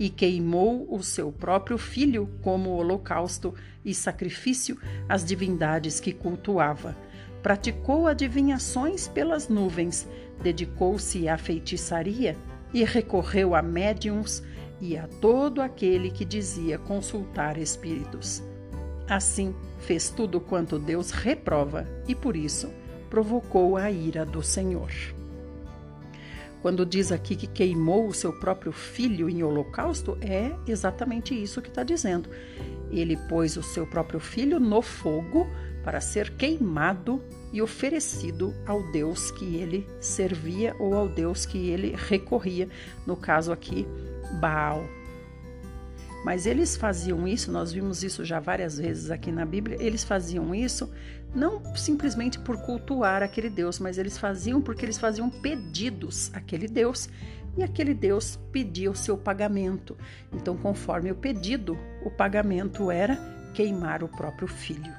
e 0.00 0.08
queimou 0.08 0.86
o 0.90 1.02
seu 1.02 1.30
próprio 1.30 1.76
filho 1.76 2.26
como 2.40 2.70
holocausto 2.70 3.54
e 3.84 3.92
sacrifício 3.92 4.78
às 5.06 5.22
divindades 5.22 6.00
que 6.00 6.10
cultuava. 6.10 6.96
Praticou 7.42 8.06
adivinhações 8.06 9.06
pelas 9.06 9.48
nuvens, 9.48 10.08
dedicou-se 10.42 11.28
à 11.28 11.36
feitiçaria 11.36 12.34
e 12.72 12.82
recorreu 12.82 13.54
a 13.54 13.60
médiums 13.60 14.42
e 14.80 14.96
a 14.96 15.06
todo 15.06 15.60
aquele 15.60 16.10
que 16.10 16.24
dizia 16.24 16.78
consultar 16.78 17.58
espíritos. 17.58 18.42
Assim, 19.08 19.54
fez 19.80 20.10
tudo 20.10 20.40
quanto 20.40 20.78
Deus 20.78 21.10
reprova 21.10 21.86
e 22.06 22.14
por 22.14 22.36
isso 22.36 22.72
provocou 23.08 23.76
a 23.76 23.90
ira 23.90 24.24
do 24.24 24.42
Senhor. 24.42 24.90
Quando 26.62 26.84
diz 26.84 27.10
aqui 27.10 27.34
que 27.34 27.46
queimou 27.46 28.06
o 28.06 28.14
seu 28.14 28.32
próprio 28.32 28.70
filho 28.70 29.28
em 29.30 29.42
holocausto, 29.42 30.16
é 30.20 30.52
exatamente 30.66 31.34
isso 31.34 31.62
que 31.62 31.68
está 31.68 31.82
dizendo. 31.82 32.28
Ele 32.90 33.16
pôs 33.16 33.56
o 33.56 33.62
seu 33.62 33.86
próprio 33.86 34.20
filho 34.20 34.60
no 34.60 34.82
fogo 34.82 35.46
para 35.82 36.00
ser 36.00 36.30
queimado 36.36 37.22
e 37.52 37.62
oferecido 37.62 38.54
ao 38.66 38.82
Deus 38.92 39.30
que 39.30 39.56
ele 39.56 39.86
servia 40.00 40.76
ou 40.78 40.94
ao 40.94 41.08
Deus 41.08 41.46
que 41.46 41.70
ele 41.70 41.96
recorria, 41.96 42.68
no 43.06 43.16
caso 43.16 43.52
aqui, 43.52 43.86
Baal. 44.38 44.84
Mas 46.24 46.44
eles 46.44 46.76
faziam 46.76 47.26
isso, 47.26 47.50
nós 47.50 47.72
vimos 47.72 48.02
isso 48.02 48.24
já 48.24 48.38
várias 48.38 48.76
vezes 48.76 49.10
aqui 49.10 49.32
na 49.32 49.46
Bíblia, 49.46 49.78
eles 49.80 50.04
faziam 50.04 50.54
isso 50.54 50.92
não 51.34 51.74
simplesmente 51.76 52.38
por 52.38 52.58
cultuar 52.58 53.22
aquele 53.22 53.48
Deus, 53.48 53.78
mas 53.78 53.96
eles 53.96 54.18
faziam 54.18 54.60
porque 54.60 54.84
eles 54.84 54.98
faziam 54.98 55.30
pedidos 55.30 56.30
àquele 56.34 56.68
Deus 56.68 57.08
e 57.56 57.62
aquele 57.62 57.94
Deus 57.94 58.38
pedia 58.52 58.90
o 58.90 58.96
seu 58.96 59.16
pagamento. 59.16 59.96
Então, 60.32 60.56
conforme 60.56 61.10
o 61.10 61.14
pedido, 61.14 61.78
o 62.04 62.10
pagamento 62.10 62.90
era 62.90 63.18
queimar 63.54 64.02
o 64.02 64.08
próprio 64.08 64.48
filho. 64.48 64.92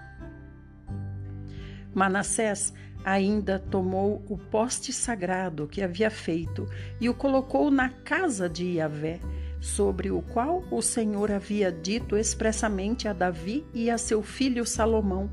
Manassés 1.93 2.73
ainda 3.03 3.59
tomou 3.59 4.23
o 4.29 4.37
poste 4.37 4.93
sagrado 4.93 5.67
que 5.67 5.81
havia 5.81 6.09
feito 6.09 6.67
e 6.99 7.09
o 7.09 7.13
colocou 7.13 7.71
na 7.71 7.89
casa 7.89 8.49
de 8.49 8.65
Yahvé, 8.77 9.19
sobre 9.59 10.11
o 10.11 10.21
qual 10.21 10.63
o 10.71 10.81
Senhor 10.81 11.31
havia 11.31 11.71
dito 11.71 12.17
expressamente 12.17 13.07
a 13.07 13.13
Davi 13.13 13.65
e 13.73 13.89
a 13.89 13.97
seu 13.97 14.23
filho 14.23 14.65
Salomão 14.65 15.29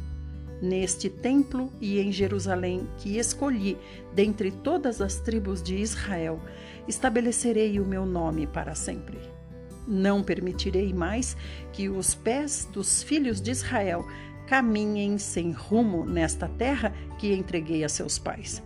neste 0.60 1.08
templo 1.08 1.72
e 1.80 1.98
em 1.98 2.12
Jerusalém, 2.12 2.86
que 2.98 3.18
escolhi 3.18 3.76
dentre 4.12 4.50
todas 4.50 5.00
as 5.00 5.16
tribos 5.16 5.62
de 5.62 5.76
Israel, 5.76 6.40
estabelecerei 6.86 7.78
o 7.80 7.84
meu 7.84 8.04
nome 8.04 8.46
para 8.46 8.74
sempre. 8.74 9.18
Não 9.86 10.22
permitirei 10.22 10.92
mais 10.92 11.36
que 11.72 11.88
os 11.88 12.14
pés 12.14 12.68
dos 12.72 13.02
filhos 13.02 13.40
de 13.40 13.50
Israel 13.50 14.06
caminhem 14.48 15.18
sem 15.18 15.52
rumo 15.52 16.06
nesta 16.06 16.48
terra 16.48 16.92
que 17.18 17.34
entreguei 17.34 17.84
a 17.84 17.88
seus 17.88 18.18
pais, 18.18 18.62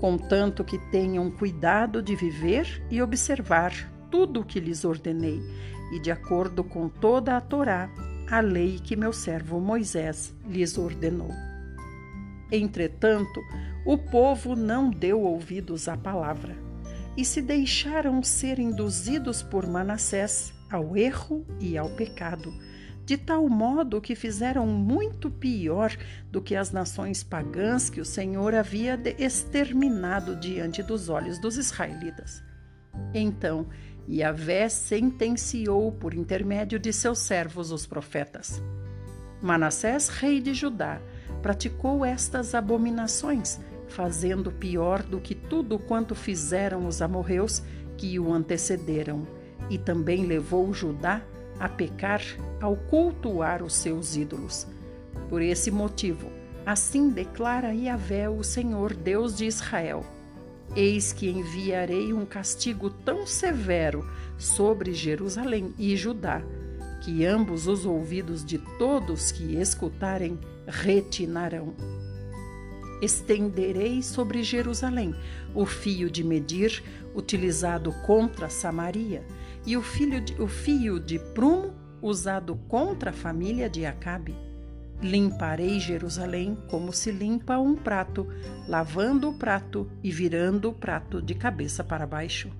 contanto 0.00 0.64
que 0.64 0.78
tenham 0.90 1.30
cuidado 1.30 2.02
de 2.02 2.16
viver 2.16 2.82
e 2.90 3.02
observar 3.02 3.72
tudo 4.10 4.40
o 4.40 4.44
que 4.44 4.58
lhes 4.58 4.84
ordenei, 4.84 5.40
e 5.92 6.00
de 6.00 6.10
acordo 6.10 6.64
com 6.64 6.88
toda 6.88 7.36
a 7.36 7.40
Torá 7.40 7.90
a 8.30 8.40
lei 8.40 8.78
que 8.78 8.96
meu 8.96 9.12
servo 9.12 9.60
Moisés 9.60 10.34
lhes 10.46 10.78
ordenou. 10.78 11.30
Entretanto, 12.50 13.40
o 13.84 13.98
povo 13.98 14.56
não 14.56 14.90
deu 14.90 15.20
ouvidos 15.20 15.88
à 15.88 15.96
palavra 15.96 16.56
e 17.16 17.24
se 17.24 17.42
deixaram 17.42 18.22
ser 18.22 18.58
induzidos 18.58 19.42
por 19.42 19.66
Manassés 19.66 20.54
ao 20.70 20.96
erro 20.96 21.44
e 21.60 21.76
ao 21.76 21.90
pecado, 21.90 22.52
de 23.08 23.16
tal 23.16 23.48
modo 23.48 24.02
que 24.02 24.14
fizeram 24.14 24.66
muito 24.66 25.30
pior 25.30 25.96
do 26.30 26.42
que 26.42 26.54
as 26.54 26.72
nações 26.72 27.22
pagãs 27.22 27.88
que 27.88 28.02
o 28.02 28.04
Senhor 28.04 28.54
havia 28.54 29.00
exterminado 29.16 30.36
diante 30.36 30.82
dos 30.82 31.08
olhos 31.08 31.40
dos 31.40 31.56
israelitas. 31.56 32.42
Então, 33.14 33.66
Yahvé 34.06 34.68
sentenciou 34.68 35.90
por 35.90 36.12
intermédio 36.12 36.78
de 36.78 36.92
seus 36.92 37.20
servos 37.20 37.72
os 37.72 37.86
profetas. 37.86 38.62
Manassés, 39.40 40.10
rei 40.10 40.38
de 40.38 40.52
Judá, 40.52 41.00
praticou 41.40 42.04
estas 42.04 42.54
abominações, 42.54 43.58
fazendo 43.88 44.52
pior 44.52 45.02
do 45.02 45.18
que 45.18 45.34
tudo 45.34 45.78
quanto 45.78 46.14
fizeram 46.14 46.86
os 46.86 47.00
amorreus 47.00 47.62
que 47.96 48.18
o 48.18 48.34
antecederam, 48.34 49.26
e 49.70 49.78
também 49.78 50.26
levou 50.26 50.74
Judá 50.74 51.22
a 51.58 51.68
pecar 51.68 52.22
ao 52.60 52.76
cultuar 52.76 53.62
os 53.62 53.74
seus 53.74 54.16
ídolos. 54.16 54.66
Por 55.28 55.42
esse 55.42 55.70
motivo, 55.70 56.30
assim 56.64 57.10
declara 57.10 57.74
Yahvé, 57.74 58.28
o 58.28 58.42
Senhor 58.42 58.94
Deus 58.94 59.36
de 59.36 59.46
Israel: 59.46 60.04
Eis 60.76 61.12
que 61.12 61.28
enviarei 61.28 62.12
um 62.12 62.24
castigo 62.24 62.90
tão 62.90 63.26
severo 63.26 64.08
sobre 64.38 64.92
Jerusalém 64.92 65.74
e 65.78 65.96
Judá, 65.96 66.42
que 67.02 67.24
ambos 67.24 67.66
os 67.66 67.84
ouvidos 67.84 68.44
de 68.44 68.58
todos 68.78 69.32
que 69.32 69.56
escutarem 69.56 70.38
retinarão. 70.66 71.74
Estenderei 73.00 74.02
sobre 74.02 74.42
Jerusalém 74.42 75.14
o 75.54 75.64
fio 75.64 76.10
de 76.10 76.24
medir 76.24 76.82
utilizado 77.14 77.92
contra 78.04 78.48
Samaria 78.48 79.24
e 79.64 79.76
o, 79.76 79.82
de, 80.24 80.40
o 80.40 80.48
fio 80.48 80.98
de 80.98 81.18
prumo 81.18 81.74
usado 82.02 82.56
contra 82.68 83.10
a 83.10 83.12
família 83.12 83.68
de 83.68 83.84
Acabe. 83.84 84.34
Limparei 85.00 85.78
Jerusalém 85.78 86.58
como 86.68 86.92
se 86.92 87.12
limpa 87.12 87.58
um 87.58 87.76
prato, 87.76 88.26
lavando 88.66 89.28
o 89.28 89.34
prato 89.34 89.88
e 90.02 90.10
virando 90.10 90.70
o 90.70 90.74
prato 90.74 91.22
de 91.22 91.34
cabeça 91.34 91.84
para 91.84 92.06
baixo. 92.06 92.50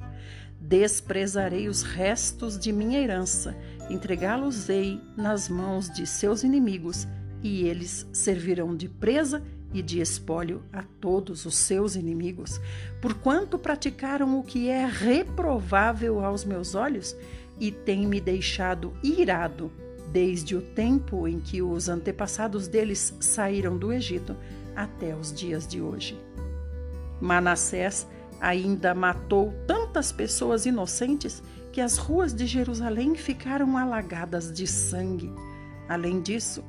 Desprezarei 0.60 1.68
os 1.68 1.82
restos 1.82 2.58
de 2.58 2.72
minha 2.72 3.00
herança, 3.00 3.56
entregá-los-ei 3.90 5.00
nas 5.16 5.48
mãos 5.48 5.90
de 5.90 6.06
seus 6.06 6.42
inimigos, 6.44 7.08
e 7.42 7.62
eles 7.62 8.06
servirão 8.12 8.76
de 8.76 8.88
presa 8.88 9.42
e 9.56 9.57
de 9.72 10.00
espólio 10.00 10.62
a 10.72 10.82
todos 10.82 11.44
os 11.44 11.56
seus 11.56 11.94
inimigos, 11.94 12.60
porquanto 13.00 13.58
praticaram 13.58 14.38
o 14.38 14.42
que 14.42 14.68
é 14.68 14.86
reprovável 14.86 16.24
aos 16.24 16.44
meus 16.44 16.74
olhos 16.74 17.14
e 17.60 17.70
têm 17.70 18.06
me 18.06 18.20
deixado 18.20 18.92
irado 19.02 19.70
desde 20.12 20.56
o 20.56 20.62
tempo 20.62 21.28
em 21.28 21.38
que 21.38 21.60
os 21.60 21.88
antepassados 21.88 22.66
deles 22.66 23.14
saíram 23.20 23.76
do 23.76 23.92
Egito 23.92 24.34
até 24.74 25.14
os 25.14 25.32
dias 25.32 25.66
de 25.66 25.80
hoje. 25.80 26.18
Manassés 27.20 28.06
ainda 28.40 28.94
matou 28.94 29.52
tantas 29.66 30.12
pessoas 30.12 30.64
inocentes 30.64 31.42
que 31.72 31.80
as 31.80 31.96
ruas 31.96 32.32
de 32.32 32.46
Jerusalém 32.46 33.14
ficaram 33.14 33.76
alagadas 33.76 34.52
de 34.52 34.66
sangue. 34.66 35.32
Além 35.88 36.20
disso, 36.20 36.64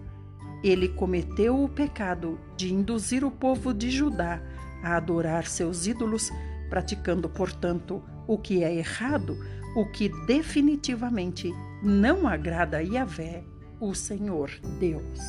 ele 0.63 0.89
cometeu 0.89 1.63
o 1.63 1.69
pecado 1.69 2.39
de 2.57 2.73
induzir 2.73 3.23
o 3.23 3.31
povo 3.31 3.73
de 3.73 3.89
Judá 3.89 4.41
a 4.83 4.95
adorar 4.95 5.45
seus 5.47 5.87
ídolos, 5.87 6.31
praticando, 6.69 7.29
portanto, 7.29 8.03
o 8.27 8.37
que 8.37 8.63
é 8.63 8.73
errado, 8.73 9.37
o 9.75 9.85
que 9.85 10.09
definitivamente 10.25 11.51
não 11.81 12.27
agrada 12.27 12.77
a 12.77 12.81
Yahvé, 12.81 13.43
o 13.79 13.93
Senhor 13.93 14.51
Deus. 14.79 15.19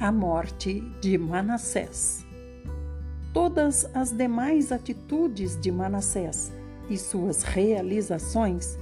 A 0.00 0.12
morte 0.12 0.82
de 1.00 1.16
Manassés. 1.16 2.26
Todas 3.34 3.84
as 3.92 4.12
demais 4.12 4.70
atitudes 4.70 5.60
de 5.60 5.72
Manassés 5.72 6.52
e 6.88 6.96
suas 6.96 7.42
realizações, 7.42 8.78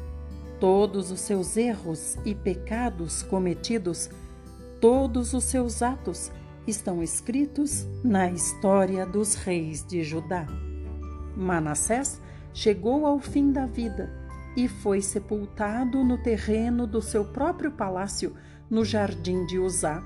todos 0.61 1.11
os 1.11 1.21
seus 1.21 1.57
erros 1.57 2.19
e 2.23 2.35
pecados 2.35 3.23
cometidos, 3.23 4.11
todos 4.79 5.33
os 5.33 5.45
seus 5.45 5.81
atos 5.81 6.31
estão 6.67 7.03
escritos 7.03 7.87
na 8.05 8.31
história 8.31 9.07
dos 9.07 9.37
reis 9.37 9.87
de 9.87 10.05
Judá. 10.05 10.47
Manassés 11.35 12.21
chegou 12.53 13.07
ao 13.07 13.19
fim 13.19 13.53
da 13.53 13.65
vida 13.65 14.13
e 14.55 14.69
foi 14.69 15.01
sepultado 15.01 16.05
no 16.05 16.19
terreno 16.19 16.87
do 16.87 17.01
seu 17.01 17.25
próprio 17.25 17.73
palácio, 17.73 18.35
no 18.69 18.85
jardim 18.85 19.47
de 19.47 19.59
Uzá, 19.59 20.03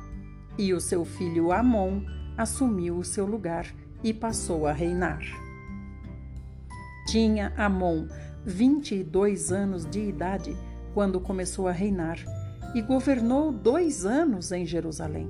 e 0.56 0.72
o 0.72 0.80
seu 0.80 1.04
filho 1.04 1.50
Amon 1.50 2.00
assumiu 2.38 2.96
o 2.96 3.04
seu 3.04 3.26
lugar 3.26 3.66
e 4.06 4.14
passou 4.14 4.68
a 4.68 4.72
reinar. 4.72 5.20
Tinha 7.08 7.52
Amon 7.56 8.06
22 8.44 9.50
anos 9.50 9.84
de 9.84 9.98
idade 9.98 10.56
quando 10.94 11.20
começou 11.20 11.66
a 11.66 11.72
reinar 11.72 12.16
e 12.72 12.80
governou 12.80 13.50
dois 13.50 14.06
anos 14.06 14.52
em 14.52 14.64
Jerusalém. 14.64 15.28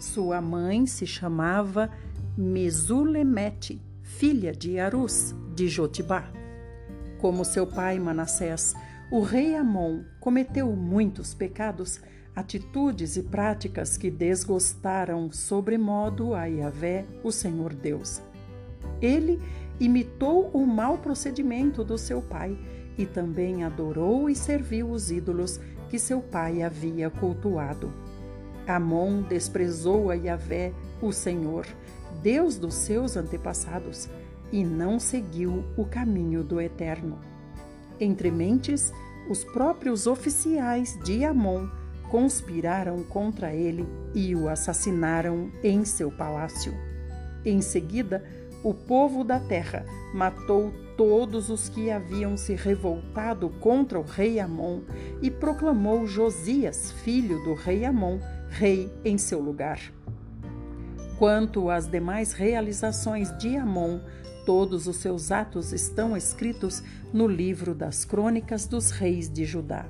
Sua 0.00 0.40
mãe 0.40 0.86
se 0.86 1.04
chamava 1.04 1.90
Mesulemete, 2.38 3.82
filha 4.02 4.52
de 4.52 4.78
Arus, 4.78 5.34
de 5.56 5.66
Jotibá. 5.66 6.30
Como 7.20 7.44
seu 7.44 7.66
pai 7.66 7.98
Manassés, 7.98 8.72
o 9.10 9.20
rei 9.20 9.56
Amon 9.56 10.04
cometeu 10.20 10.70
muitos 10.76 11.34
pecados, 11.34 12.00
atitudes 12.36 13.16
e 13.16 13.22
práticas 13.22 13.96
que 13.96 14.10
desgostaram 14.10 15.32
sobremodo 15.32 16.34
a 16.34 16.44
Yahvé, 16.44 17.06
o 17.24 17.32
Senhor 17.32 17.72
Deus. 17.72 18.20
Ele 19.00 19.40
imitou 19.80 20.50
o 20.52 20.66
mau 20.66 20.98
procedimento 20.98 21.82
do 21.82 21.96
seu 21.96 22.20
pai 22.20 22.58
e 22.98 23.06
também 23.06 23.64
adorou 23.64 24.28
e 24.28 24.34
serviu 24.34 24.90
os 24.90 25.10
ídolos 25.10 25.58
que 25.88 25.98
seu 25.98 26.20
pai 26.20 26.62
havia 26.62 27.08
cultuado. 27.08 27.90
Amon 28.66 29.22
desprezou 29.22 30.10
a 30.10 30.14
Yahvé, 30.14 30.74
o 31.00 31.12
Senhor, 31.12 31.66
Deus 32.22 32.58
dos 32.58 32.74
seus 32.74 33.16
antepassados, 33.16 34.08
e 34.52 34.62
não 34.62 34.98
seguiu 34.98 35.64
o 35.76 35.84
caminho 35.84 36.44
do 36.44 36.60
Eterno. 36.60 37.18
Entre 37.98 38.30
mentes, 38.30 38.92
os 39.28 39.42
próprios 39.42 40.06
oficiais 40.06 40.98
de 41.04 41.24
Amon 41.24 41.68
conspiraram 42.10 43.02
contra 43.02 43.54
ele 43.54 43.86
e 44.14 44.34
o 44.34 44.48
assassinaram 44.48 45.50
em 45.62 45.84
seu 45.84 46.10
palácio. 46.10 46.74
Em 47.44 47.60
seguida, 47.60 48.24
o 48.62 48.74
povo 48.74 49.22
da 49.22 49.38
terra 49.38 49.86
matou 50.12 50.72
todos 50.96 51.50
os 51.50 51.68
que 51.68 51.90
haviam 51.90 52.36
se 52.36 52.54
revoltado 52.54 53.50
contra 53.60 54.00
o 54.00 54.02
rei 54.02 54.40
Amon 54.40 54.80
e 55.20 55.30
proclamou 55.30 56.06
Josias, 56.06 56.90
filho 56.90 57.42
do 57.44 57.54
rei 57.54 57.84
Amon, 57.84 58.18
rei 58.48 58.90
em 59.04 59.18
seu 59.18 59.40
lugar. 59.40 59.78
Quanto 61.18 61.70
às 61.70 61.86
demais 61.86 62.32
realizações 62.32 63.36
de 63.38 63.56
Amon, 63.56 64.00
todos 64.44 64.86
os 64.86 64.96
seus 64.96 65.30
atos 65.30 65.72
estão 65.72 66.16
escritos 66.16 66.82
no 67.12 67.26
livro 67.26 67.74
das 67.74 68.04
crônicas 68.04 68.66
dos 68.66 68.90
reis 68.90 69.30
de 69.30 69.44
Judá. 69.44 69.86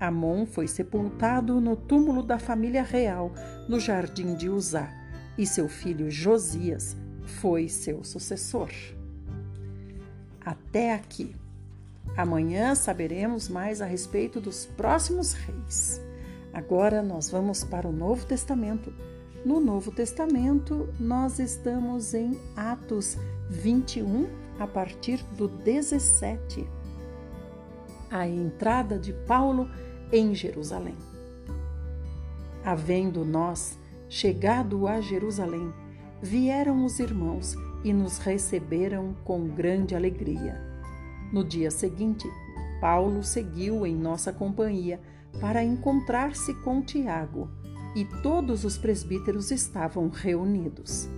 Amon 0.00 0.46
foi 0.46 0.68
sepultado 0.68 1.60
no 1.60 1.76
túmulo 1.76 2.22
da 2.22 2.38
família 2.38 2.82
real, 2.82 3.32
no 3.68 3.80
jardim 3.80 4.34
de 4.34 4.48
Uzá, 4.48 4.88
e 5.36 5.46
seu 5.46 5.68
filho 5.68 6.10
Josias 6.10 6.96
foi 7.40 7.68
seu 7.68 8.02
sucessor. 8.04 8.70
Até 10.44 10.94
aqui. 10.94 11.34
Amanhã 12.16 12.74
saberemos 12.74 13.48
mais 13.48 13.80
a 13.80 13.86
respeito 13.86 14.40
dos 14.40 14.66
próximos 14.66 15.34
reis. 15.34 16.00
Agora 16.52 17.02
nós 17.02 17.30
vamos 17.30 17.62
para 17.62 17.86
o 17.86 17.92
Novo 17.92 18.24
Testamento. 18.24 18.92
No 19.44 19.60
Novo 19.60 19.92
Testamento, 19.92 20.88
nós 20.98 21.38
estamos 21.38 22.14
em 22.14 22.38
Atos 22.56 23.16
21, 23.48 24.26
a 24.58 24.66
partir 24.66 25.22
do 25.36 25.46
17. 25.46 26.66
A 28.10 28.26
entrada 28.26 28.98
de 28.98 29.12
Paulo 29.12 29.70
em 30.12 30.34
Jerusalém. 30.34 30.96
Havendo 32.64 33.24
nós 33.24 33.78
chegado 34.08 34.86
a 34.86 35.00
Jerusalém, 35.00 35.72
vieram 36.22 36.84
os 36.84 36.98
irmãos 36.98 37.54
e 37.84 37.92
nos 37.92 38.18
receberam 38.18 39.14
com 39.24 39.48
grande 39.48 39.94
alegria. 39.94 40.60
No 41.32 41.44
dia 41.44 41.70
seguinte, 41.70 42.28
Paulo 42.80 43.22
seguiu 43.22 43.86
em 43.86 43.94
nossa 43.94 44.32
companhia 44.32 45.00
para 45.40 45.62
encontrar-se 45.62 46.54
com 46.62 46.82
Tiago, 46.82 47.48
e 47.94 48.04
todos 48.22 48.64
os 48.64 48.78
presbíteros 48.78 49.50
estavam 49.50 50.08
reunidos. 50.08 51.08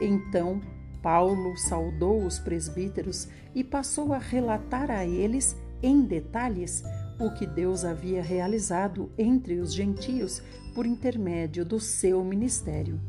Então 0.00 0.60
Paulo 1.02 1.56
saudou 1.56 2.24
os 2.24 2.38
presbíteros 2.38 3.28
e 3.54 3.62
passou 3.62 4.12
a 4.12 4.18
relatar 4.18 4.90
a 4.90 5.06
eles, 5.06 5.56
em 5.82 6.02
detalhes, 6.02 6.82
o 7.18 7.30
que 7.30 7.46
Deus 7.46 7.84
havia 7.84 8.22
realizado 8.22 9.10
entre 9.16 9.58
os 9.58 9.72
gentios 9.72 10.42
por 10.74 10.86
intermédio 10.86 11.64
do 11.64 11.80
seu 11.80 12.22
ministério. 12.22 13.00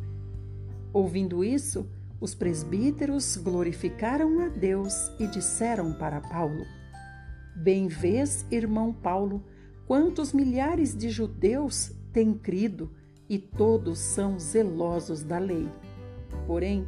Ouvindo 0.94 1.44
isso, 1.44 1.90
os 2.20 2.34
presbíteros 2.34 3.38
glorificaram 3.38 4.40
a 4.40 4.48
Deus 4.48 5.12
e 5.20 5.28
disseram 5.28 5.94
para 5.94 6.22
Paulo: 6.22 6.66
Bem 7.56 7.88
vês, 7.88 8.46
irmão 8.50 8.94
Paulo, 8.94 9.44
quantos 9.86 10.34
milhares 10.34 10.96
de 10.96 11.10
judeus 11.10 11.92
têm 12.14 12.34
crido 12.34 12.92
e 13.30 13.38
todos 13.38 14.00
são 14.00 14.40
zelosos 14.40 15.24
da 15.24 15.38
lei. 15.38 15.68
Porém, 16.48 16.86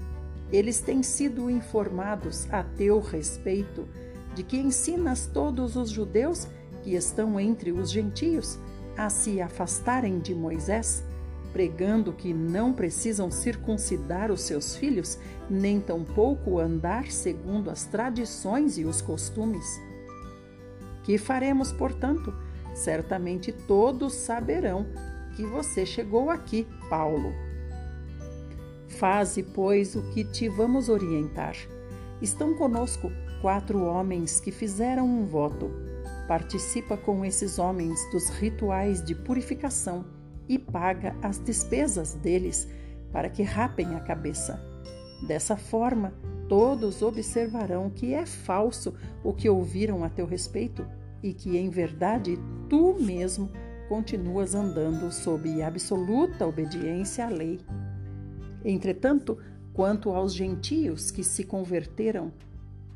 eles 0.52 0.80
têm 0.80 1.04
sido 1.04 1.50
informados 1.50 2.52
a 2.52 2.64
teu 2.64 3.00
respeito 3.00 3.88
de 4.34 4.44
que 4.44 4.58
ensinas 4.58 5.28
todos 5.28 5.76
os 5.76 5.90
judeus 5.90 6.48
estão 6.96 7.40
entre 7.40 7.72
os 7.72 7.92
gentios 7.92 8.60
a 8.98 9.10
se 9.10 9.42
afastarem 9.42 10.20
de 10.20 10.36
Moisés, 10.36 11.04
pregando 11.54 12.14
que 12.14 12.34
não 12.34 12.74
precisam 12.74 13.32
circuncidar 13.32 14.32
os 14.32 14.42
seus 14.42 14.76
filhos, 14.76 15.18
nem 15.50 15.80
tampouco 15.80 16.60
andar 16.60 17.12
segundo 17.12 17.70
as 17.70 17.86
tradições 17.86 18.78
e 18.78 18.86
os 18.86 19.02
costumes. 19.02 19.66
Que 21.04 21.18
faremos, 21.18 21.72
portanto? 21.72 22.34
Certamente 22.76 23.52
todos 23.52 24.14
saberão 24.14 24.86
que 25.36 25.46
você 25.46 25.86
chegou 25.86 26.30
aqui, 26.30 26.68
Paulo. 26.90 27.34
Faze, 28.88 29.44
pois, 29.44 29.96
o 29.96 30.02
que 30.12 30.24
te 30.24 30.50
vamos 30.50 30.90
orientar. 30.90 31.56
Estão 32.22 32.54
conosco 32.54 33.12
quatro 33.42 33.84
homens 33.84 34.40
que 34.42 34.52
fizeram 34.52 35.08
um 35.08 35.26
voto. 35.26 35.72
Participa 36.30 36.96
com 36.96 37.26
esses 37.26 37.58
homens 37.58 38.08
dos 38.12 38.30
rituais 38.30 39.04
de 39.04 39.16
purificação 39.16 40.06
e 40.48 40.60
paga 40.60 41.16
as 41.24 41.40
despesas 41.40 42.14
deles 42.14 42.68
para 43.12 43.32
que 43.32 43.42
rapem 43.42 43.96
a 43.96 44.00
cabeça. 44.00 44.62
Dessa 45.28 45.58
forma, 45.58 46.14
todos 46.48 47.02
observarão 47.02 47.90
que 47.90 48.14
é 48.14 48.28
falso 48.28 48.94
o 49.24 49.34
que 49.34 49.50
ouviram 49.50 50.04
a 50.04 50.10
teu 50.10 50.28
respeito 50.28 50.86
e 51.24 51.34
que, 51.34 51.58
em 51.58 51.68
verdade, 51.72 52.38
tu 52.70 52.96
mesmo 53.00 53.50
continuas 53.88 54.54
andando 54.54 55.12
sob 55.12 55.64
absoluta 55.64 56.46
obediência 56.46 57.26
à 57.26 57.30
lei. 57.30 57.60
Entretanto, 58.64 59.36
quanto 59.74 60.12
aos 60.12 60.36
gentios 60.36 61.10
que 61.10 61.24
se 61.24 61.44
converteram, 61.44 62.32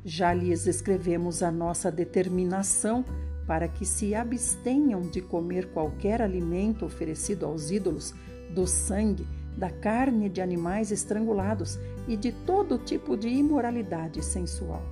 já 0.04 0.34
lhes 0.34 0.66
escrevemos 0.66 1.42
a 1.42 1.50
nossa 1.50 1.90
determinação 1.90 3.04
para 3.46 3.68
que 3.68 3.86
se 3.86 4.14
abstenham 4.14 5.00
de 5.00 5.20
comer 5.20 5.70
qualquer 5.70 6.20
alimento 6.20 6.84
oferecido 6.84 7.46
aos 7.46 7.70
ídolos, 7.70 8.14
do 8.50 8.66
sangue, 8.66 9.26
da 9.56 9.70
carne 9.70 10.28
de 10.28 10.40
animais 10.40 10.90
estrangulados 10.90 11.78
e 12.06 12.16
de 12.16 12.32
todo 12.32 12.78
tipo 12.78 13.16
de 13.16 13.28
imoralidade 13.28 14.22
sensual. 14.24 14.82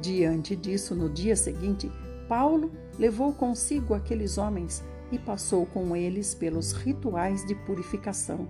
Diante 0.00 0.54
disso, 0.54 0.94
no 0.94 1.08
dia 1.08 1.36
seguinte, 1.36 1.90
Paulo 2.28 2.70
levou 2.98 3.32
consigo 3.32 3.94
aqueles 3.94 4.38
homens 4.38 4.82
e 5.10 5.18
passou 5.18 5.66
com 5.66 5.96
eles 5.96 6.34
pelos 6.34 6.72
rituais 6.72 7.44
de 7.46 7.54
purificação. 7.54 8.48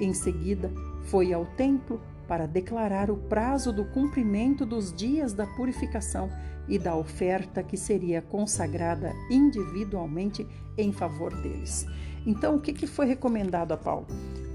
Em 0.00 0.14
seguida, 0.14 0.72
foi 1.02 1.32
ao 1.32 1.44
templo 1.44 2.00
para 2.30 2.46
declarar 2.46 3.10
o 3.10 3.16
prazo 3.16 3.72
do 3.72 3.84
cumprimento 3.86 4.64
dos 4.64 4.92
dias 4.92 5.32
da 5.32 5.48
purificação 5.48 6.30
e 6.68 6.78
da 6.78 6.94
oferta 6.94 7.60
que 7.60 7.76
seria 7.76 8.22
consagrada 8.22 9.12
individualmente 9.28 10.46
em 10.78 10.92
favor 10.92 11.34
deles. 11.42 11.88
Então, 12.24 12.54
o 12.54 12.60
que, 12.60 12.86
foi 12.86 13.06
recomendado 13.06 13.72
a 13.72 13.76
Paulo? 13.76 14.06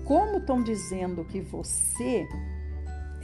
Como 0.06 0.38
estão 0.38 0.64
dizendo 0.64 1.26
que 1.26 1.42
você 1.42 2.26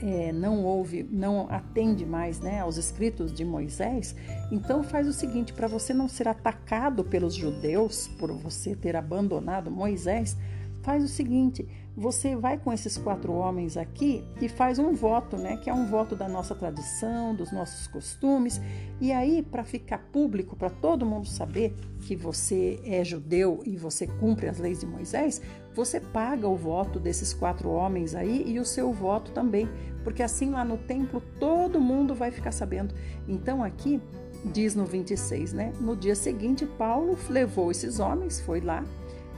é, 0.00 0.32
não 0.32 0.62
ouve, 0.62 1.02
não 1.02 1.48
atende 1.48 2.04
mais 2.04 2.38
né, 2.38 2.60
aos 2.60 2.76
escritos 2.76 3.32
de 3.32 3.46
Moisés, 3.46 4.14
então 4.50 4.82
faz 4.82 5.08
o 5.08 5.14
seguinte: 5.14 5.54
para 5.54 5.66
você 5.66 5.94
não 5.94 6.08
ser 6.08 6.28
atacado 6.28 7.02
pelos 7.02 7.34
judeus 7.34 8.06
por 8.18 8.30
você 8.30 8.76
ter 8.76 8.96
abandonado 8.96 9.70
Moisés, 9.70 10.36
faz 10.82 11.02
o 11.02 11.08
seguinte: 11.08 11.66
você 11.96 12.34
vai 12.34 12.56
com 12.56 12.72
esses 12.72 12.96
quatro 12.96 13.32
homens 13.32 13.76
aqui 13.76 14.24
e 14.40 14.48
faz 14.48 14.78
um 14.78 14.92
voto, 14.92 15.36
né? 15.36 15.58
Que 15.58 15.68
é 15.68 15.74
um 15.74 15.86
voto 15.86 16.16
da 16.16 16.26
nossa 16.26 16.54
tradição, 16.54 17.34
dos 17.34 17.52
nossos 17.52 17.86
costumes. 17.86 18.60
E 19.00 19.12
aí, 19.12 19.42
para 19.42 19.62
ficar 19.62 19.98
público, 20.10 20.56
para 20.56 20.70
todo 20.70 21.04
mundo 21.04 21.28
saber 21.28 21.74
que 22.00 22.16
você 22.16 22.80
é 22.84 23.04
judeu 23.04 23.62
e 23.66 23.76
você 23.76 24.06
cumpre 24.06 24.48
as 24.48 24.58
leis 24.58 24.80
de 24.80 24.86
Moisés, 24.86 25.42
você 25.74 26.00
paga 26.00 26.48
o 26.48 26.56
voto 26.56 26.98
desses 26.98 27.34
quatro 27.34 27.70
homens 27.70 28.14
aí 28.14 28.42
e 28.46 28.58
o 28.58 28.64
seu 28.64 28.92
voto 28.92 29.30
também, 29.32 29.68
porque 30.02 30.22
assim 30.22 30.50
lá 30.50 30.64
no 30.64 30.76
templo 30.76 31.22
todo 31.38 31.80
mundo 31.80 32.14
vai 32.14 32.30
ficar 32.30 32.52
sabendo. 32.52 32.94
Então 33.28 33.62
aqui 33.62 34.00
diz 34.46 34.74
no 34.74 34.84
26, 34.84 35.52
né? 35.52 35.72
No 35.80 35.94
dia 35.96 36.14
seguinte, 36.14 36.66
Paulo 36.66 37.16
levou 37.28 37.70
esses 37.70 38.00
homens, 38.00 38.40
foi 38.40 38.60
lá 38.60 38.84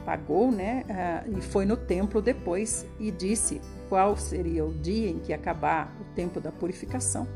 pagou, 0.04 0.50
né? 0.50 0.84
Uh, 0.88 1.38
e 1.38 1.40
foi 1.40 1.64
no 1.64 1.76
templo 1.76 2.20
depois 2.20 2.86
e 2.98 3.10
disse 3.10 3.60
qual 3.88 4.16
seria 4.16 4.64
o 4.64 4.72
dia 4.72 5.10
em 5.10 5.18
que 5.18 5.32
acabar 5.32 5.94
o 6.00 6.14
tempo 6.14 6.40
da 6.40 6.52
purificação 6.52 7.26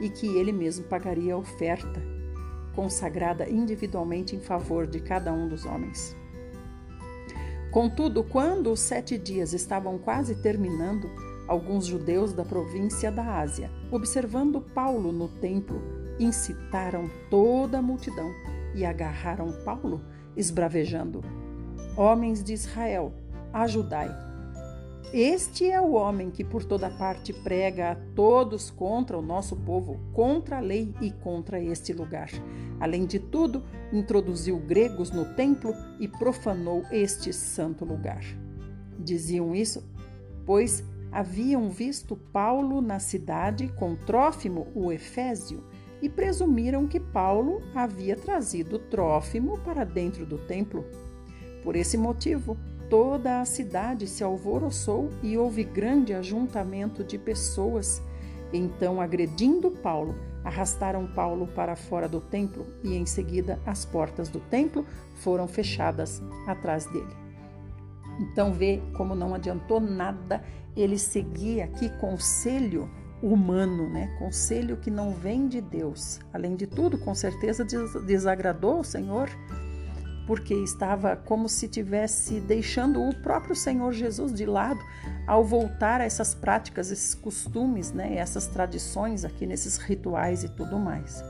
e 0.00 0.08
que 0.08 0.26
ele 0.26 0.52
mesmo 0.52 0.84
pagaria 0.84 1.34
a 1.34 1.38
oferta 1.38 2.00
consagrada 2.74 3.48
individualmente 3.48 4.34
em 4.34 4.40
favor 4.40 4.86
de 4.86 5.00
cada 5.00 5.32
um 5.32 5.48
dos 5.48 5.64
homens. 5.66 6.16
Contudo, 7.70 8.24
quando 8.24 8.72
os 8.72 8.80
sete 8.80 9.16
dias 9.16 9.52
estavam 9.52 9.98
quase 9.98 10.34
terminando, 10.42 11.08
alguns 11.46 11.86
judeus 11.86 12.32
da 12.32 12.44
província 12.44 13.12
da 13.12 13.38
Ásia, 13.38 13.70
observando 13.90 14.60
Paulo 14.60 15.12
no 15.12 15.28
templo, 15.28 15.80
incitaram 16.18 17.08
toda 17.28 17.78
a 17.78 17.82
multidão 17.82 18.30
e 18.74 18.84
agarraram 18.84 19.52
Paulo, 19.64 20.00
esbravejando: 20.36 21.20
Homens 21.96 22.42
de 22.42 22.52
Israel, 22.52 23.12
ajudai. 23.52 24.30
Este 25.12 25.68
é 25.68 25.80
o 25.80 25.94
homem 25.94 26.30
que 26.30 26.44
por 26.44 26.62
toda 26.62 26.88
parte 26.88 27.32
prega 27.32 27.90
a 27.90 27.96
todos 28.14 28.70
contra 28.70 29.18
o 29.18 29.22
nosso 29.22 29.56
povo, 29.56 29.98
contra 30.12 30.58
a 30.58 30.60
lei 30.60 30.94
e 31.00 31.10
contra 31.10 31.60
este 31.60 31.92
lugar. 31.92 32.30
Além 32.78 33.06
de 33.06 33.18
tudo, 33.18 33.64
introduziu 33.92 34.56
gregos 34.56 35.10
no 35.10 35.24
templo 35.34 35.74
e 35.98 36.06
profanou 36.06 36.84
este 36.92 37.32
santo 37.32 37.84
lugar. 37.84 38.22
Diziam 38.96 39.52
isso, 39.52 39.82
pois 40.46 40.84
haviam 41.10 41.68
visto 41.70 42.14
Paulo 42.14 42.80
na 42.80 43.00
cidade 43.00 43.66
com 43.76 43.96
Trófimo, 43.96 44.68
o 44.76 44.92
Efésio, 44.92 45.64
e 46.00 46.08
presumiram 46.08 46.86
que 46.86 47.00
Paulo 47.00 47.60
havia 47.74 48.14
trazido 48.14 48.78
Trófimo 48.78 49.58
para 49.58 49.84
dentro 49.84 50.24
do 50.24 50.38
templo. 50.38 50.84
Por 51.62 51.76
esse 51.76 51.96
motivo, 51.96 52.56
toda 52.88 53.40
a 53.40 53.44
cidade 53.44 54.06
se 54.06 54.24
alvoroçou 54.24 55.10
e 55.22 55.36
houve 55.36 55.62
grande 55.62 56.12
ajuntamento 56.12 57.04
de 57.04 57.18
pessoas. 57.18 58.02
Então, 58.52 59.00
agredindo 59.00 59.70
Paulo, 59.70 60.14
arrastaram 60.42 61.06
Paulo 61.06 61.46
para 61.46 61.76
fora 61.76 62.08
do 62.08 62.20
templo 62.20 62.66
e, 62.82 62.96
em 62.96 63.06
seguida, 63.06 63.60
as 63.64 63.84
portas 63.84 64.28
do 64.28 64.40
templo 64.40 64.84
foram 65.16 65.46
fechadas 65.46 66.22
atrás 66.46 66.86
dele. 66.86 67.14
Então, 68.18 68.52
vê 68.52 68.82
como 68.96 69.14
não 69.14 69.34
adiantou 69.34 69.80
nada 69.80 70.42
ele 70.76 70.98
seguir 70.98 71.62
aqui 71.62 71.88
conselho 71.98 72.90
humano, 73.22 73.88
né? 73.88 74.14
Conselho 74.18 74.76
que 74.76 74.90
não 74.90 75.12
vem 75.12 75.46
de 75.46 75.60
Deus. 75.60 76.20
Além 76.32 76.56
de 76.56 76.66
tudo, 76.66 76.98
com 76.98 77.14
certeza 77.14 77.64
desagradou 78.06 78.80
o 78.80 78.84
Senhor 78.84 79.28
porque 80.30 80.54
estava 80.54 81.16
como 81.16 81.48
se 81.48 81.66
tivesse 81.66 82.38
deixando 82.38 83.02
o 83.02 83.12
próprio 83.12 83.52
Senhor 83.52 83.92
Jesus 83.92 84.32
de 84.32 84.46
lado 84.46 84.78
ao 85.26 85.42
voltar 85.42 86.00
a 86.00 86.04
essas 86.04 86.36
práticas, 86.36 86.92
esses 86.92 87.16
costumes, 87.16 87.90
né, 87.90 88.14
essas 88.14 88.46
tradições 88.46 89.24
aqui 89.24 89.44
nesses 89.44 89.76
rituais 89.76 90.44
e 90.44 90.48
tudo 90.48 90.78
mais. 90.78 91.20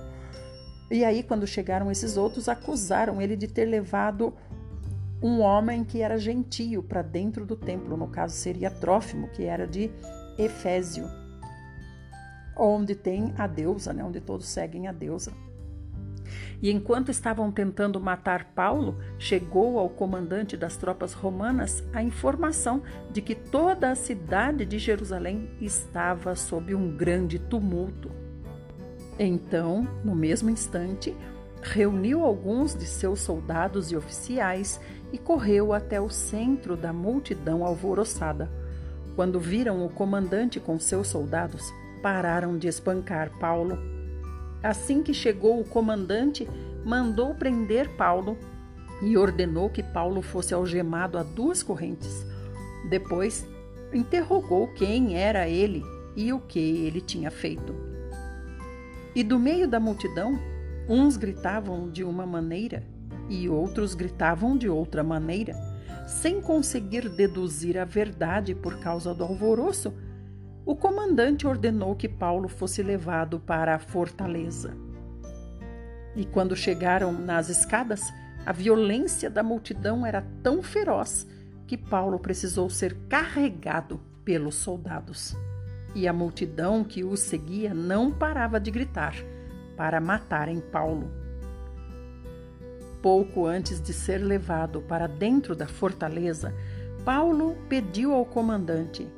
E 0.90 1.02
aí, 1.02 1.22
quando 1.22 1.46
chegaram 1.46 1.90
esses 1.90 2.18
outros, 2.18 2.46
acusaram 2.46 3.22
ele 3.22 3.36
de 3.36 3.48
ter 3.48 3.64
levado 3.64 4.34
um 5.22 5.40
homem 5.40 5.82
que 5.82 6.02
era 6.02 6.18
gentio 6.18 6.82
para 6.82 7.00
dentro 7.00 7.46
do 7.46 7.56
templo, 7.56 7.96
no 7.96 8.08
caso 8.08 8.34
seria 8.36 8.70
Trófimo, 8.70 9.28
que 9.28 9.44
era 9.44 9.66
de 9.66 9.90
Efésio, 10.36 11.08
onde 12.54 12.94
tem 12.94 13.32
a 13.38 13.46
deusa, 13.46 13.94
né, 13.94 14.04
onde 14.04 14.20
todos 14.20 14.46
seguem 14.46 14.88
a 14.88 14.92
deusa. 14.92 15.32
E 16.62 16.70
enquanto 16.70 17.10
estavam 17.10 17.50
tentando 17.50 18.00
matar 18.00 18.52
Paulo, 18.54 18.98
chegou 19.18 19.78
ao 19.78 19.88
comandante 19.88 20.56
das 20.56 20.76
tropas 20.76 21.12
romanas 21.12 21.82
a 21.92 22.02
informação 22.02 22.82
de 23.10 23.22
que 23.22 23.34
toda 23.34 23.90
a 23.90 23.94
cidade 23.94 24.64
de 24.64 24.78
Jerusalém 24.78 25.50
estava 25.60 26.34
sob 26.34 26.74
um 26.74 26.96
grande 26.96 27.38
tumulto. 27.38 28.10
Então, 29.18 29.88
no 30.04 30.14
mesmo 30.14 30.50
instante, 30.50 31.14
reuniu 31.62 32.24
alguns 32.24 32.74
de 32.74 32.86
seus 32.86 33.20
soldados 33.20 33.92
e 33.92 33.96
oficiais 33.96 34.80
e 35.12 35.18
correu 35.18 35.72
até 35.72 36.00
o 36.00 36.08
centro 36.08 36.76
da 36.76 36.92
multidão 36.92 37.64
alvoroçada. 37.64 38.50
Quando 39.16 39.38
viram 39.38 39.84
o 39.84 39.90
comandante 39.90 40.58
com 40.58 40.78
seus 40.78 41.08
soldados, 41.08 41.70
pararam 42.02 42.56
de 42.56 42.68
espancar 42.68 43.30
Paulo 43.38 43.78
Assim 44.62 45.02
que 45.02 45.14
chegou 45.14 45.60
o 45.60 45.64
comandante, 45.64 46.48
mandou 46.84 47.34
prender 47.34 47.88
Paulo 47.96 48.36
e 49.02 49.16
ordenou 49.16 49.70
que 49.70 49.82
Paulo 49.82 50.20
fosse 50.20 50.52
algemado 50.52 51.16
a 51.16 51.22
duas 51.22 51.62
correntes. 51.62 52.26
Depois, 52.88 53.46
interrogou 53.92 54.68
quem 54.74 55.16
era 55.16 55.48
ele 55.48 55.82
e 56.14 56.32
o 56.32 56.40
que 56.40 56.58
ele 56.58 57.00
tinha 57.00 57.30
feito. 57.30 57.74
E 59.14 59.22
do 59.22 59.38
meio 59.38 59.66
da 59.66 59.80
multidão, 59.80 60.38
uns 60.88 61.16
gritavam 61.16 61.90
de 61.90 62.04
uma 62.04 62.26
maneira 62.26 62.84
e 63.28 63.48
outros 63.48 63.94
gritavam 63.94 64.56
de 64.56 64.68
outra 64.68 65.02
maneira. 65.02 65.54
sem 66.10 66.40
conseguir 66.40 67.08
deduzir 67.08 67.78
a 67.78 67.84
verdade 67.84 68.52
por 68.52 68.80
causa 68.80 69.14
do 69.14 69.22
alvoroço, 69.22 69.94
o 70.70 70.76
comandante 70.76 71.48
ordenou 71.48 71.96
que 71.96 72.08
Paulo 72.08 72.48
fosse 72.48 72.80
levado 72.80 73.40
para 73.40 73.74
a 73.74 73.78
fortaleza. 73.80 74.76
E 76.14 76.24
quando 76.24 76.54
chegaram 76.54 77.10
nas 77.10 77.48
escadas, 77.48 78.02
a 78.46 78.52
violência 78.52 79.28
da 79.28 79.42
multidão 79.42 80.06
era 80.06 80.24
tão 80.44 80.62
feroz 80.62 81.26
que 81.66 81.76
Paulo 81.76 82.20
precisou 82.20 82.70
ser 82.70 82.96
carregado 83.08 84.00
pelos 84.24 84.54
soldados. 84.54 85.36
E 85.92 86.06
a 86.06 86.12
multidão 86.12 86.84
que 86.84 87.02
o 87.02 87.16
seguia 87.16 87.74
não 87.74 88.12
parava 88.12 88.60
de 88.60 88.70
gritar 88.70 89.16
para 89.76 90.00
matarem 90.00 90.60
Paulo. 90.60 91.10
Pouco 93.02 93.44
antes 93.44 93.80
de 93.80 93.92
ser 93.92 94.18
levado 94.18 94.82
para 94.82 95.08
dentro 95.08 95.56
da 95.56 95.66
fortaleza, 95.66 96.54
Paulo 97.04 97.56
pediu 97.68 98.14
ao 98.14 98.24
comandante: 98.24 99.08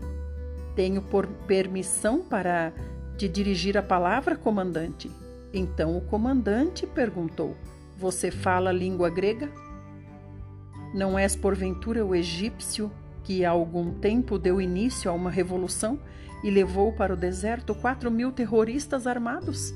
Tenho 0.74 1.02
por 1.02 1.26
permissão 1.26 2.22
para 2.22 2.72
te 3.16 3.28
dirigir 3.28 3.76
a 3.76 3.82
palavra, 3.82 4.36
comandante? 4.36 5.10
Então 5.52 5.96
o 5.96 6.00
comandante 6.00 6.86
perguntou: 6.86 7.56
Você 7.98 8.30
fala 8.30 8.72
língua 8.72 9.10
grega? 9.10 9.50
Não 10.94 11.18
és 11.18 11.34
porventura 11.36 12.04
o 12.04 12.14
egípcio 12.14 12.90
que 13.24 13.44
há 13.44 13.50
algum 13.50 13.94
tempo 13.94 14.38
deu 14.38 14.60
início 14.60 15.10
a 15.10 15.14
uma 15.14 15.30
revolução 15.30 15.98
e 16.42 16.50
levou 16.50 16.92
para 16.92 17.14
o 17.14 17.16
deserto 17.16 17.74
quatro 17.74 18.10
mil 18.10 18.32
terroristas 18.32 19.06
armados? 19.06 19.72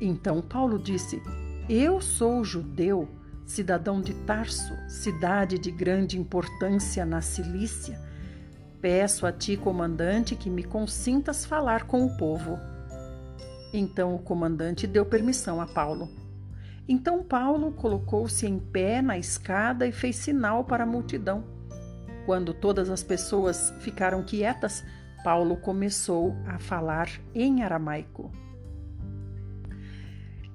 Então 0.00 0.42
Paulo 0.42 0.78
disse: 0.78 1.20
eu 1.68 2.00
sou 2.00 2.42
judeu, 2.42 3.06
cidadão 3.44 4.00
de 4.00 4.14
Tarso, 4.14 4.72
cidade 4.88 5.58
de 5.58 5.70
grande 5.70 6.18
importância 6.18 7.04
na 7.04 7.20
Cilícia. 7.20 8.00
Peço 8.80 9.26
a 9.26 9.32
ti, 9.32 9.56
comandante, 9.56 10.36
que 10.36 10.48
me 10.48 10.62
consintas 10.62 11.44
falar 11.44 11.84
com 11.84 12.06
o 12.06 12.16
povo. 12.16 12.58
Então 13.72 14.14
o 14.14 14.18
comandante 14.18 14.86
deu 14.86 15.04
permissão 15.04 15.60
a 15.60 15.66
Paulo. 15.66 16.08
Então 16.88 17.22
Paulo 17.22 17.72
colocou-se 17.72 18.46
em 18.46 18.58
pé 18.58 19.02
na 19.02 19.18
escada 19.18 19.86
e 19.86 19.92
fez 19.92 20.16
sinal 20.16 20.64
para 20.64 20.84
a 20.84 20.86
multidão. 20.86 21.44
Quando 22.24 22.54
todas 22.54 22.88
as 22.88 23.02
pessoas 23.02 23.74
ficaram 23.80 24.22
quietas, 24.22 24.84
Paulo 25.24 25.56
começou 25.56 26.36
a 26.46 26.58
falar 26.58 27.08
em 27.34 27.62
aramaico. 27.62 28.30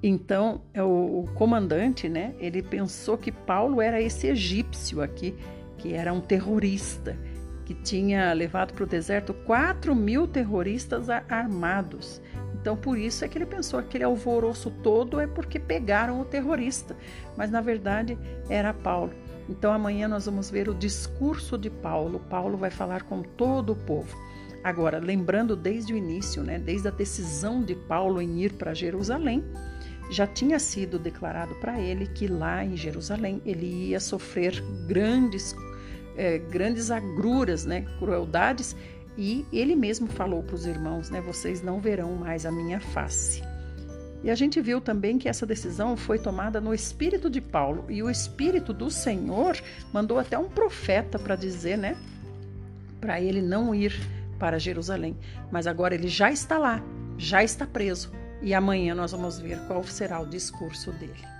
Então, 0.02 0.60
é 0.74 0.82
o, 0.82 1.24
comandante, 1.34 2.10
né, 2.10 2.34
ele 2.38 2.62
pensou 2.62 3.16
que 3.16 3.32
Paulo 3.32 3.80
era 3.80 4.02
esse 4.02 4.26
egípcio 4.26 5.00
aqui, 5.00 5.34
que 5.78 5.94
era 5.94 6.12
um 6.12 6.20
terrorista, 6.20 7.16
que 7.64 7.74
tinha 7.74 8.32
levado 8.32 8.74
para 8.74 8.84
o 8.84 8.86
deserto 8.86 9.32
4 9.32 9.94
mil 9.94 10.26
terroristas 10.26 11.08
armados. 11.10 12.20
Então, 12.54 12.76
por 12.76 12.98
isso 12.98 13.24
é 13.24 13.28
que 13.28 13.36
ele 13.36 13.46
pensou 13.46 13.80
que 13.80 13.88
aquele 13.88 14.04
alvoroço 14.04 14.70
todo 14.82 15.20
é 15.20 15.26
porque 15.26 15.58
pegaram 15.58 16.20
o 16.20 16.24
terrorista, 16.24 16.96
mas 17.36 17.50
na 17.50 17.60
verdade 17.60 18.18
era 18.48 18.72
Paulo. 18.72 19.12
Então, 19.48 19.72
amanhã 19.72 20.08
nós 20.08 20.24
vamos 20.26 20.50
ver 20.50 20.68
o 20.68 20.74
discurso 20.74 21.58
de 21.58 21.68
Paulo. 21.68 22.20
Paulo 22.30 22.56
vai 22.56 22.70
falar 22.70 23.02
com 23.02 23.22
todo 23.22 23.72
o 23.72 23.76
povo. 23.76 24.16
Agora, 24.62 24.98
lembrando 24.98 25.54
desde 25.54 25.92
o 25.92 25.96
início, 25.96 26.42
né, 26.42 26.58
desde 26.58 26.88
a 26.88 26.90
decisão 26.90 27.62
de 27.62 27.74
Paulo 27.74 28.22
em 28.22 28.40
ir 28.40 28.54
para 28.54 28.72
Jerusalém, 28.72 29.44
já 30.10 30.26
tinha 30.26 30.58
sido 30.58 30.98
declarado 30.98 31.54
para 31.56 31.78
ele 31.78 32.06
que 32.06 32.26
lá 32.26 32.64
em 32.64 32.76
Jerusalém 32.76 33.42
ele 33.44 33.66
ia 33.66 34.00
sofrer 34.00 34.62
grandes, 34.86 35.54
é, 36.16 36.38
grandes 36.38 36.90
agruras, 36.90 37.64
né, 37.64 37.86
crueldades, 37.98 38.76
e 39.16 39.46
ele 39.52 39.76
mesmo 39.76 40.06
falou 40.08 40.42
para 40.42 40.54
os 40.54 40.66
irmãos, 40.66 41.10
né, 41.10 41.20
vocês 41.20 41.62
não 41.62 41.80
verão 41.80 42.12
mais 42.16 42.44
a 42.44 42.52
minha 42.52 42.80
face. 42.80 43.42
E 44.22 44.30
a 44.30 44.34
gente 44.34 44.60
viu 44.60 44.80
também 44.80 45.18
que 45.18 45.28
essa 45.28 45.44
decisão 45.44 45.96
foi 45.96 46.18
tomada 46.18 46.60
no 46.60 46.72
espírito 46.72 47.28
de 47.28 47.40
Paulo, 47.40 47.84
e 47.88 48.02
o 48.02 48.10
espírito 48.10 48.72
do 48.72 48.90
Senhor 48.90 49.56
mandou 49.92 50.18
até 50.18 50.38
um 50.38 50.48
profeta 50.48 51.18
para 51.18 51.36
dizer, 51.36 51.76
né, 51.76 51.96
para 53.00 53.20
ele 53.20 53.42
não 53.42 53.74
ir 53.74 53.94
para 54.38 54.58
Jerusalém, 54.58 55.16
mas 55.50 55.66
agora 55.66 55.94
ele 55.94 56.08
já 56.08 56.30
está 56.30 56.58
lá, 56.58 56.82
já 57.18 57.44
está 57.44 57.66
preso 57.66 58.10
e 58.44 58.52
amanhã 58.52 58.94
nós 58.94 59.12
vamos 59.12 59.38
ver 59.38 59.58
qual 59.66 59.82
será 59.84 60.20
o 60.20 60.26
discurso 60.26 60.92
dele. 60.92 61.33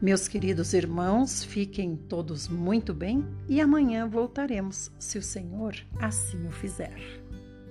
Meus 0.00 0.28
queridos 0.28 0.74
irmãos, 0.74 1.44
fiquem 1.44 1.96
todos 1.96 2.48
muito 2.48 2.92
bem 2.92 3.24
e 3.48 3.60
amanhã 3.60 4.08
voltaremos, 4.08 4.90
se 4.98 5.18
o 5.18 5.22
Senhor 5.22 5.74
assim 5.98 6.46
o 6.46 6.50
fizer. 6.50 6.96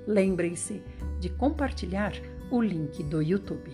Lembrem-se 0.08 0.82
de 1.20 1.30
compartilhar 1.30 2.14
o 2.52 2.62
link 2.62 3.04
do 3.04 3.22
YouTube. 3.22 3.72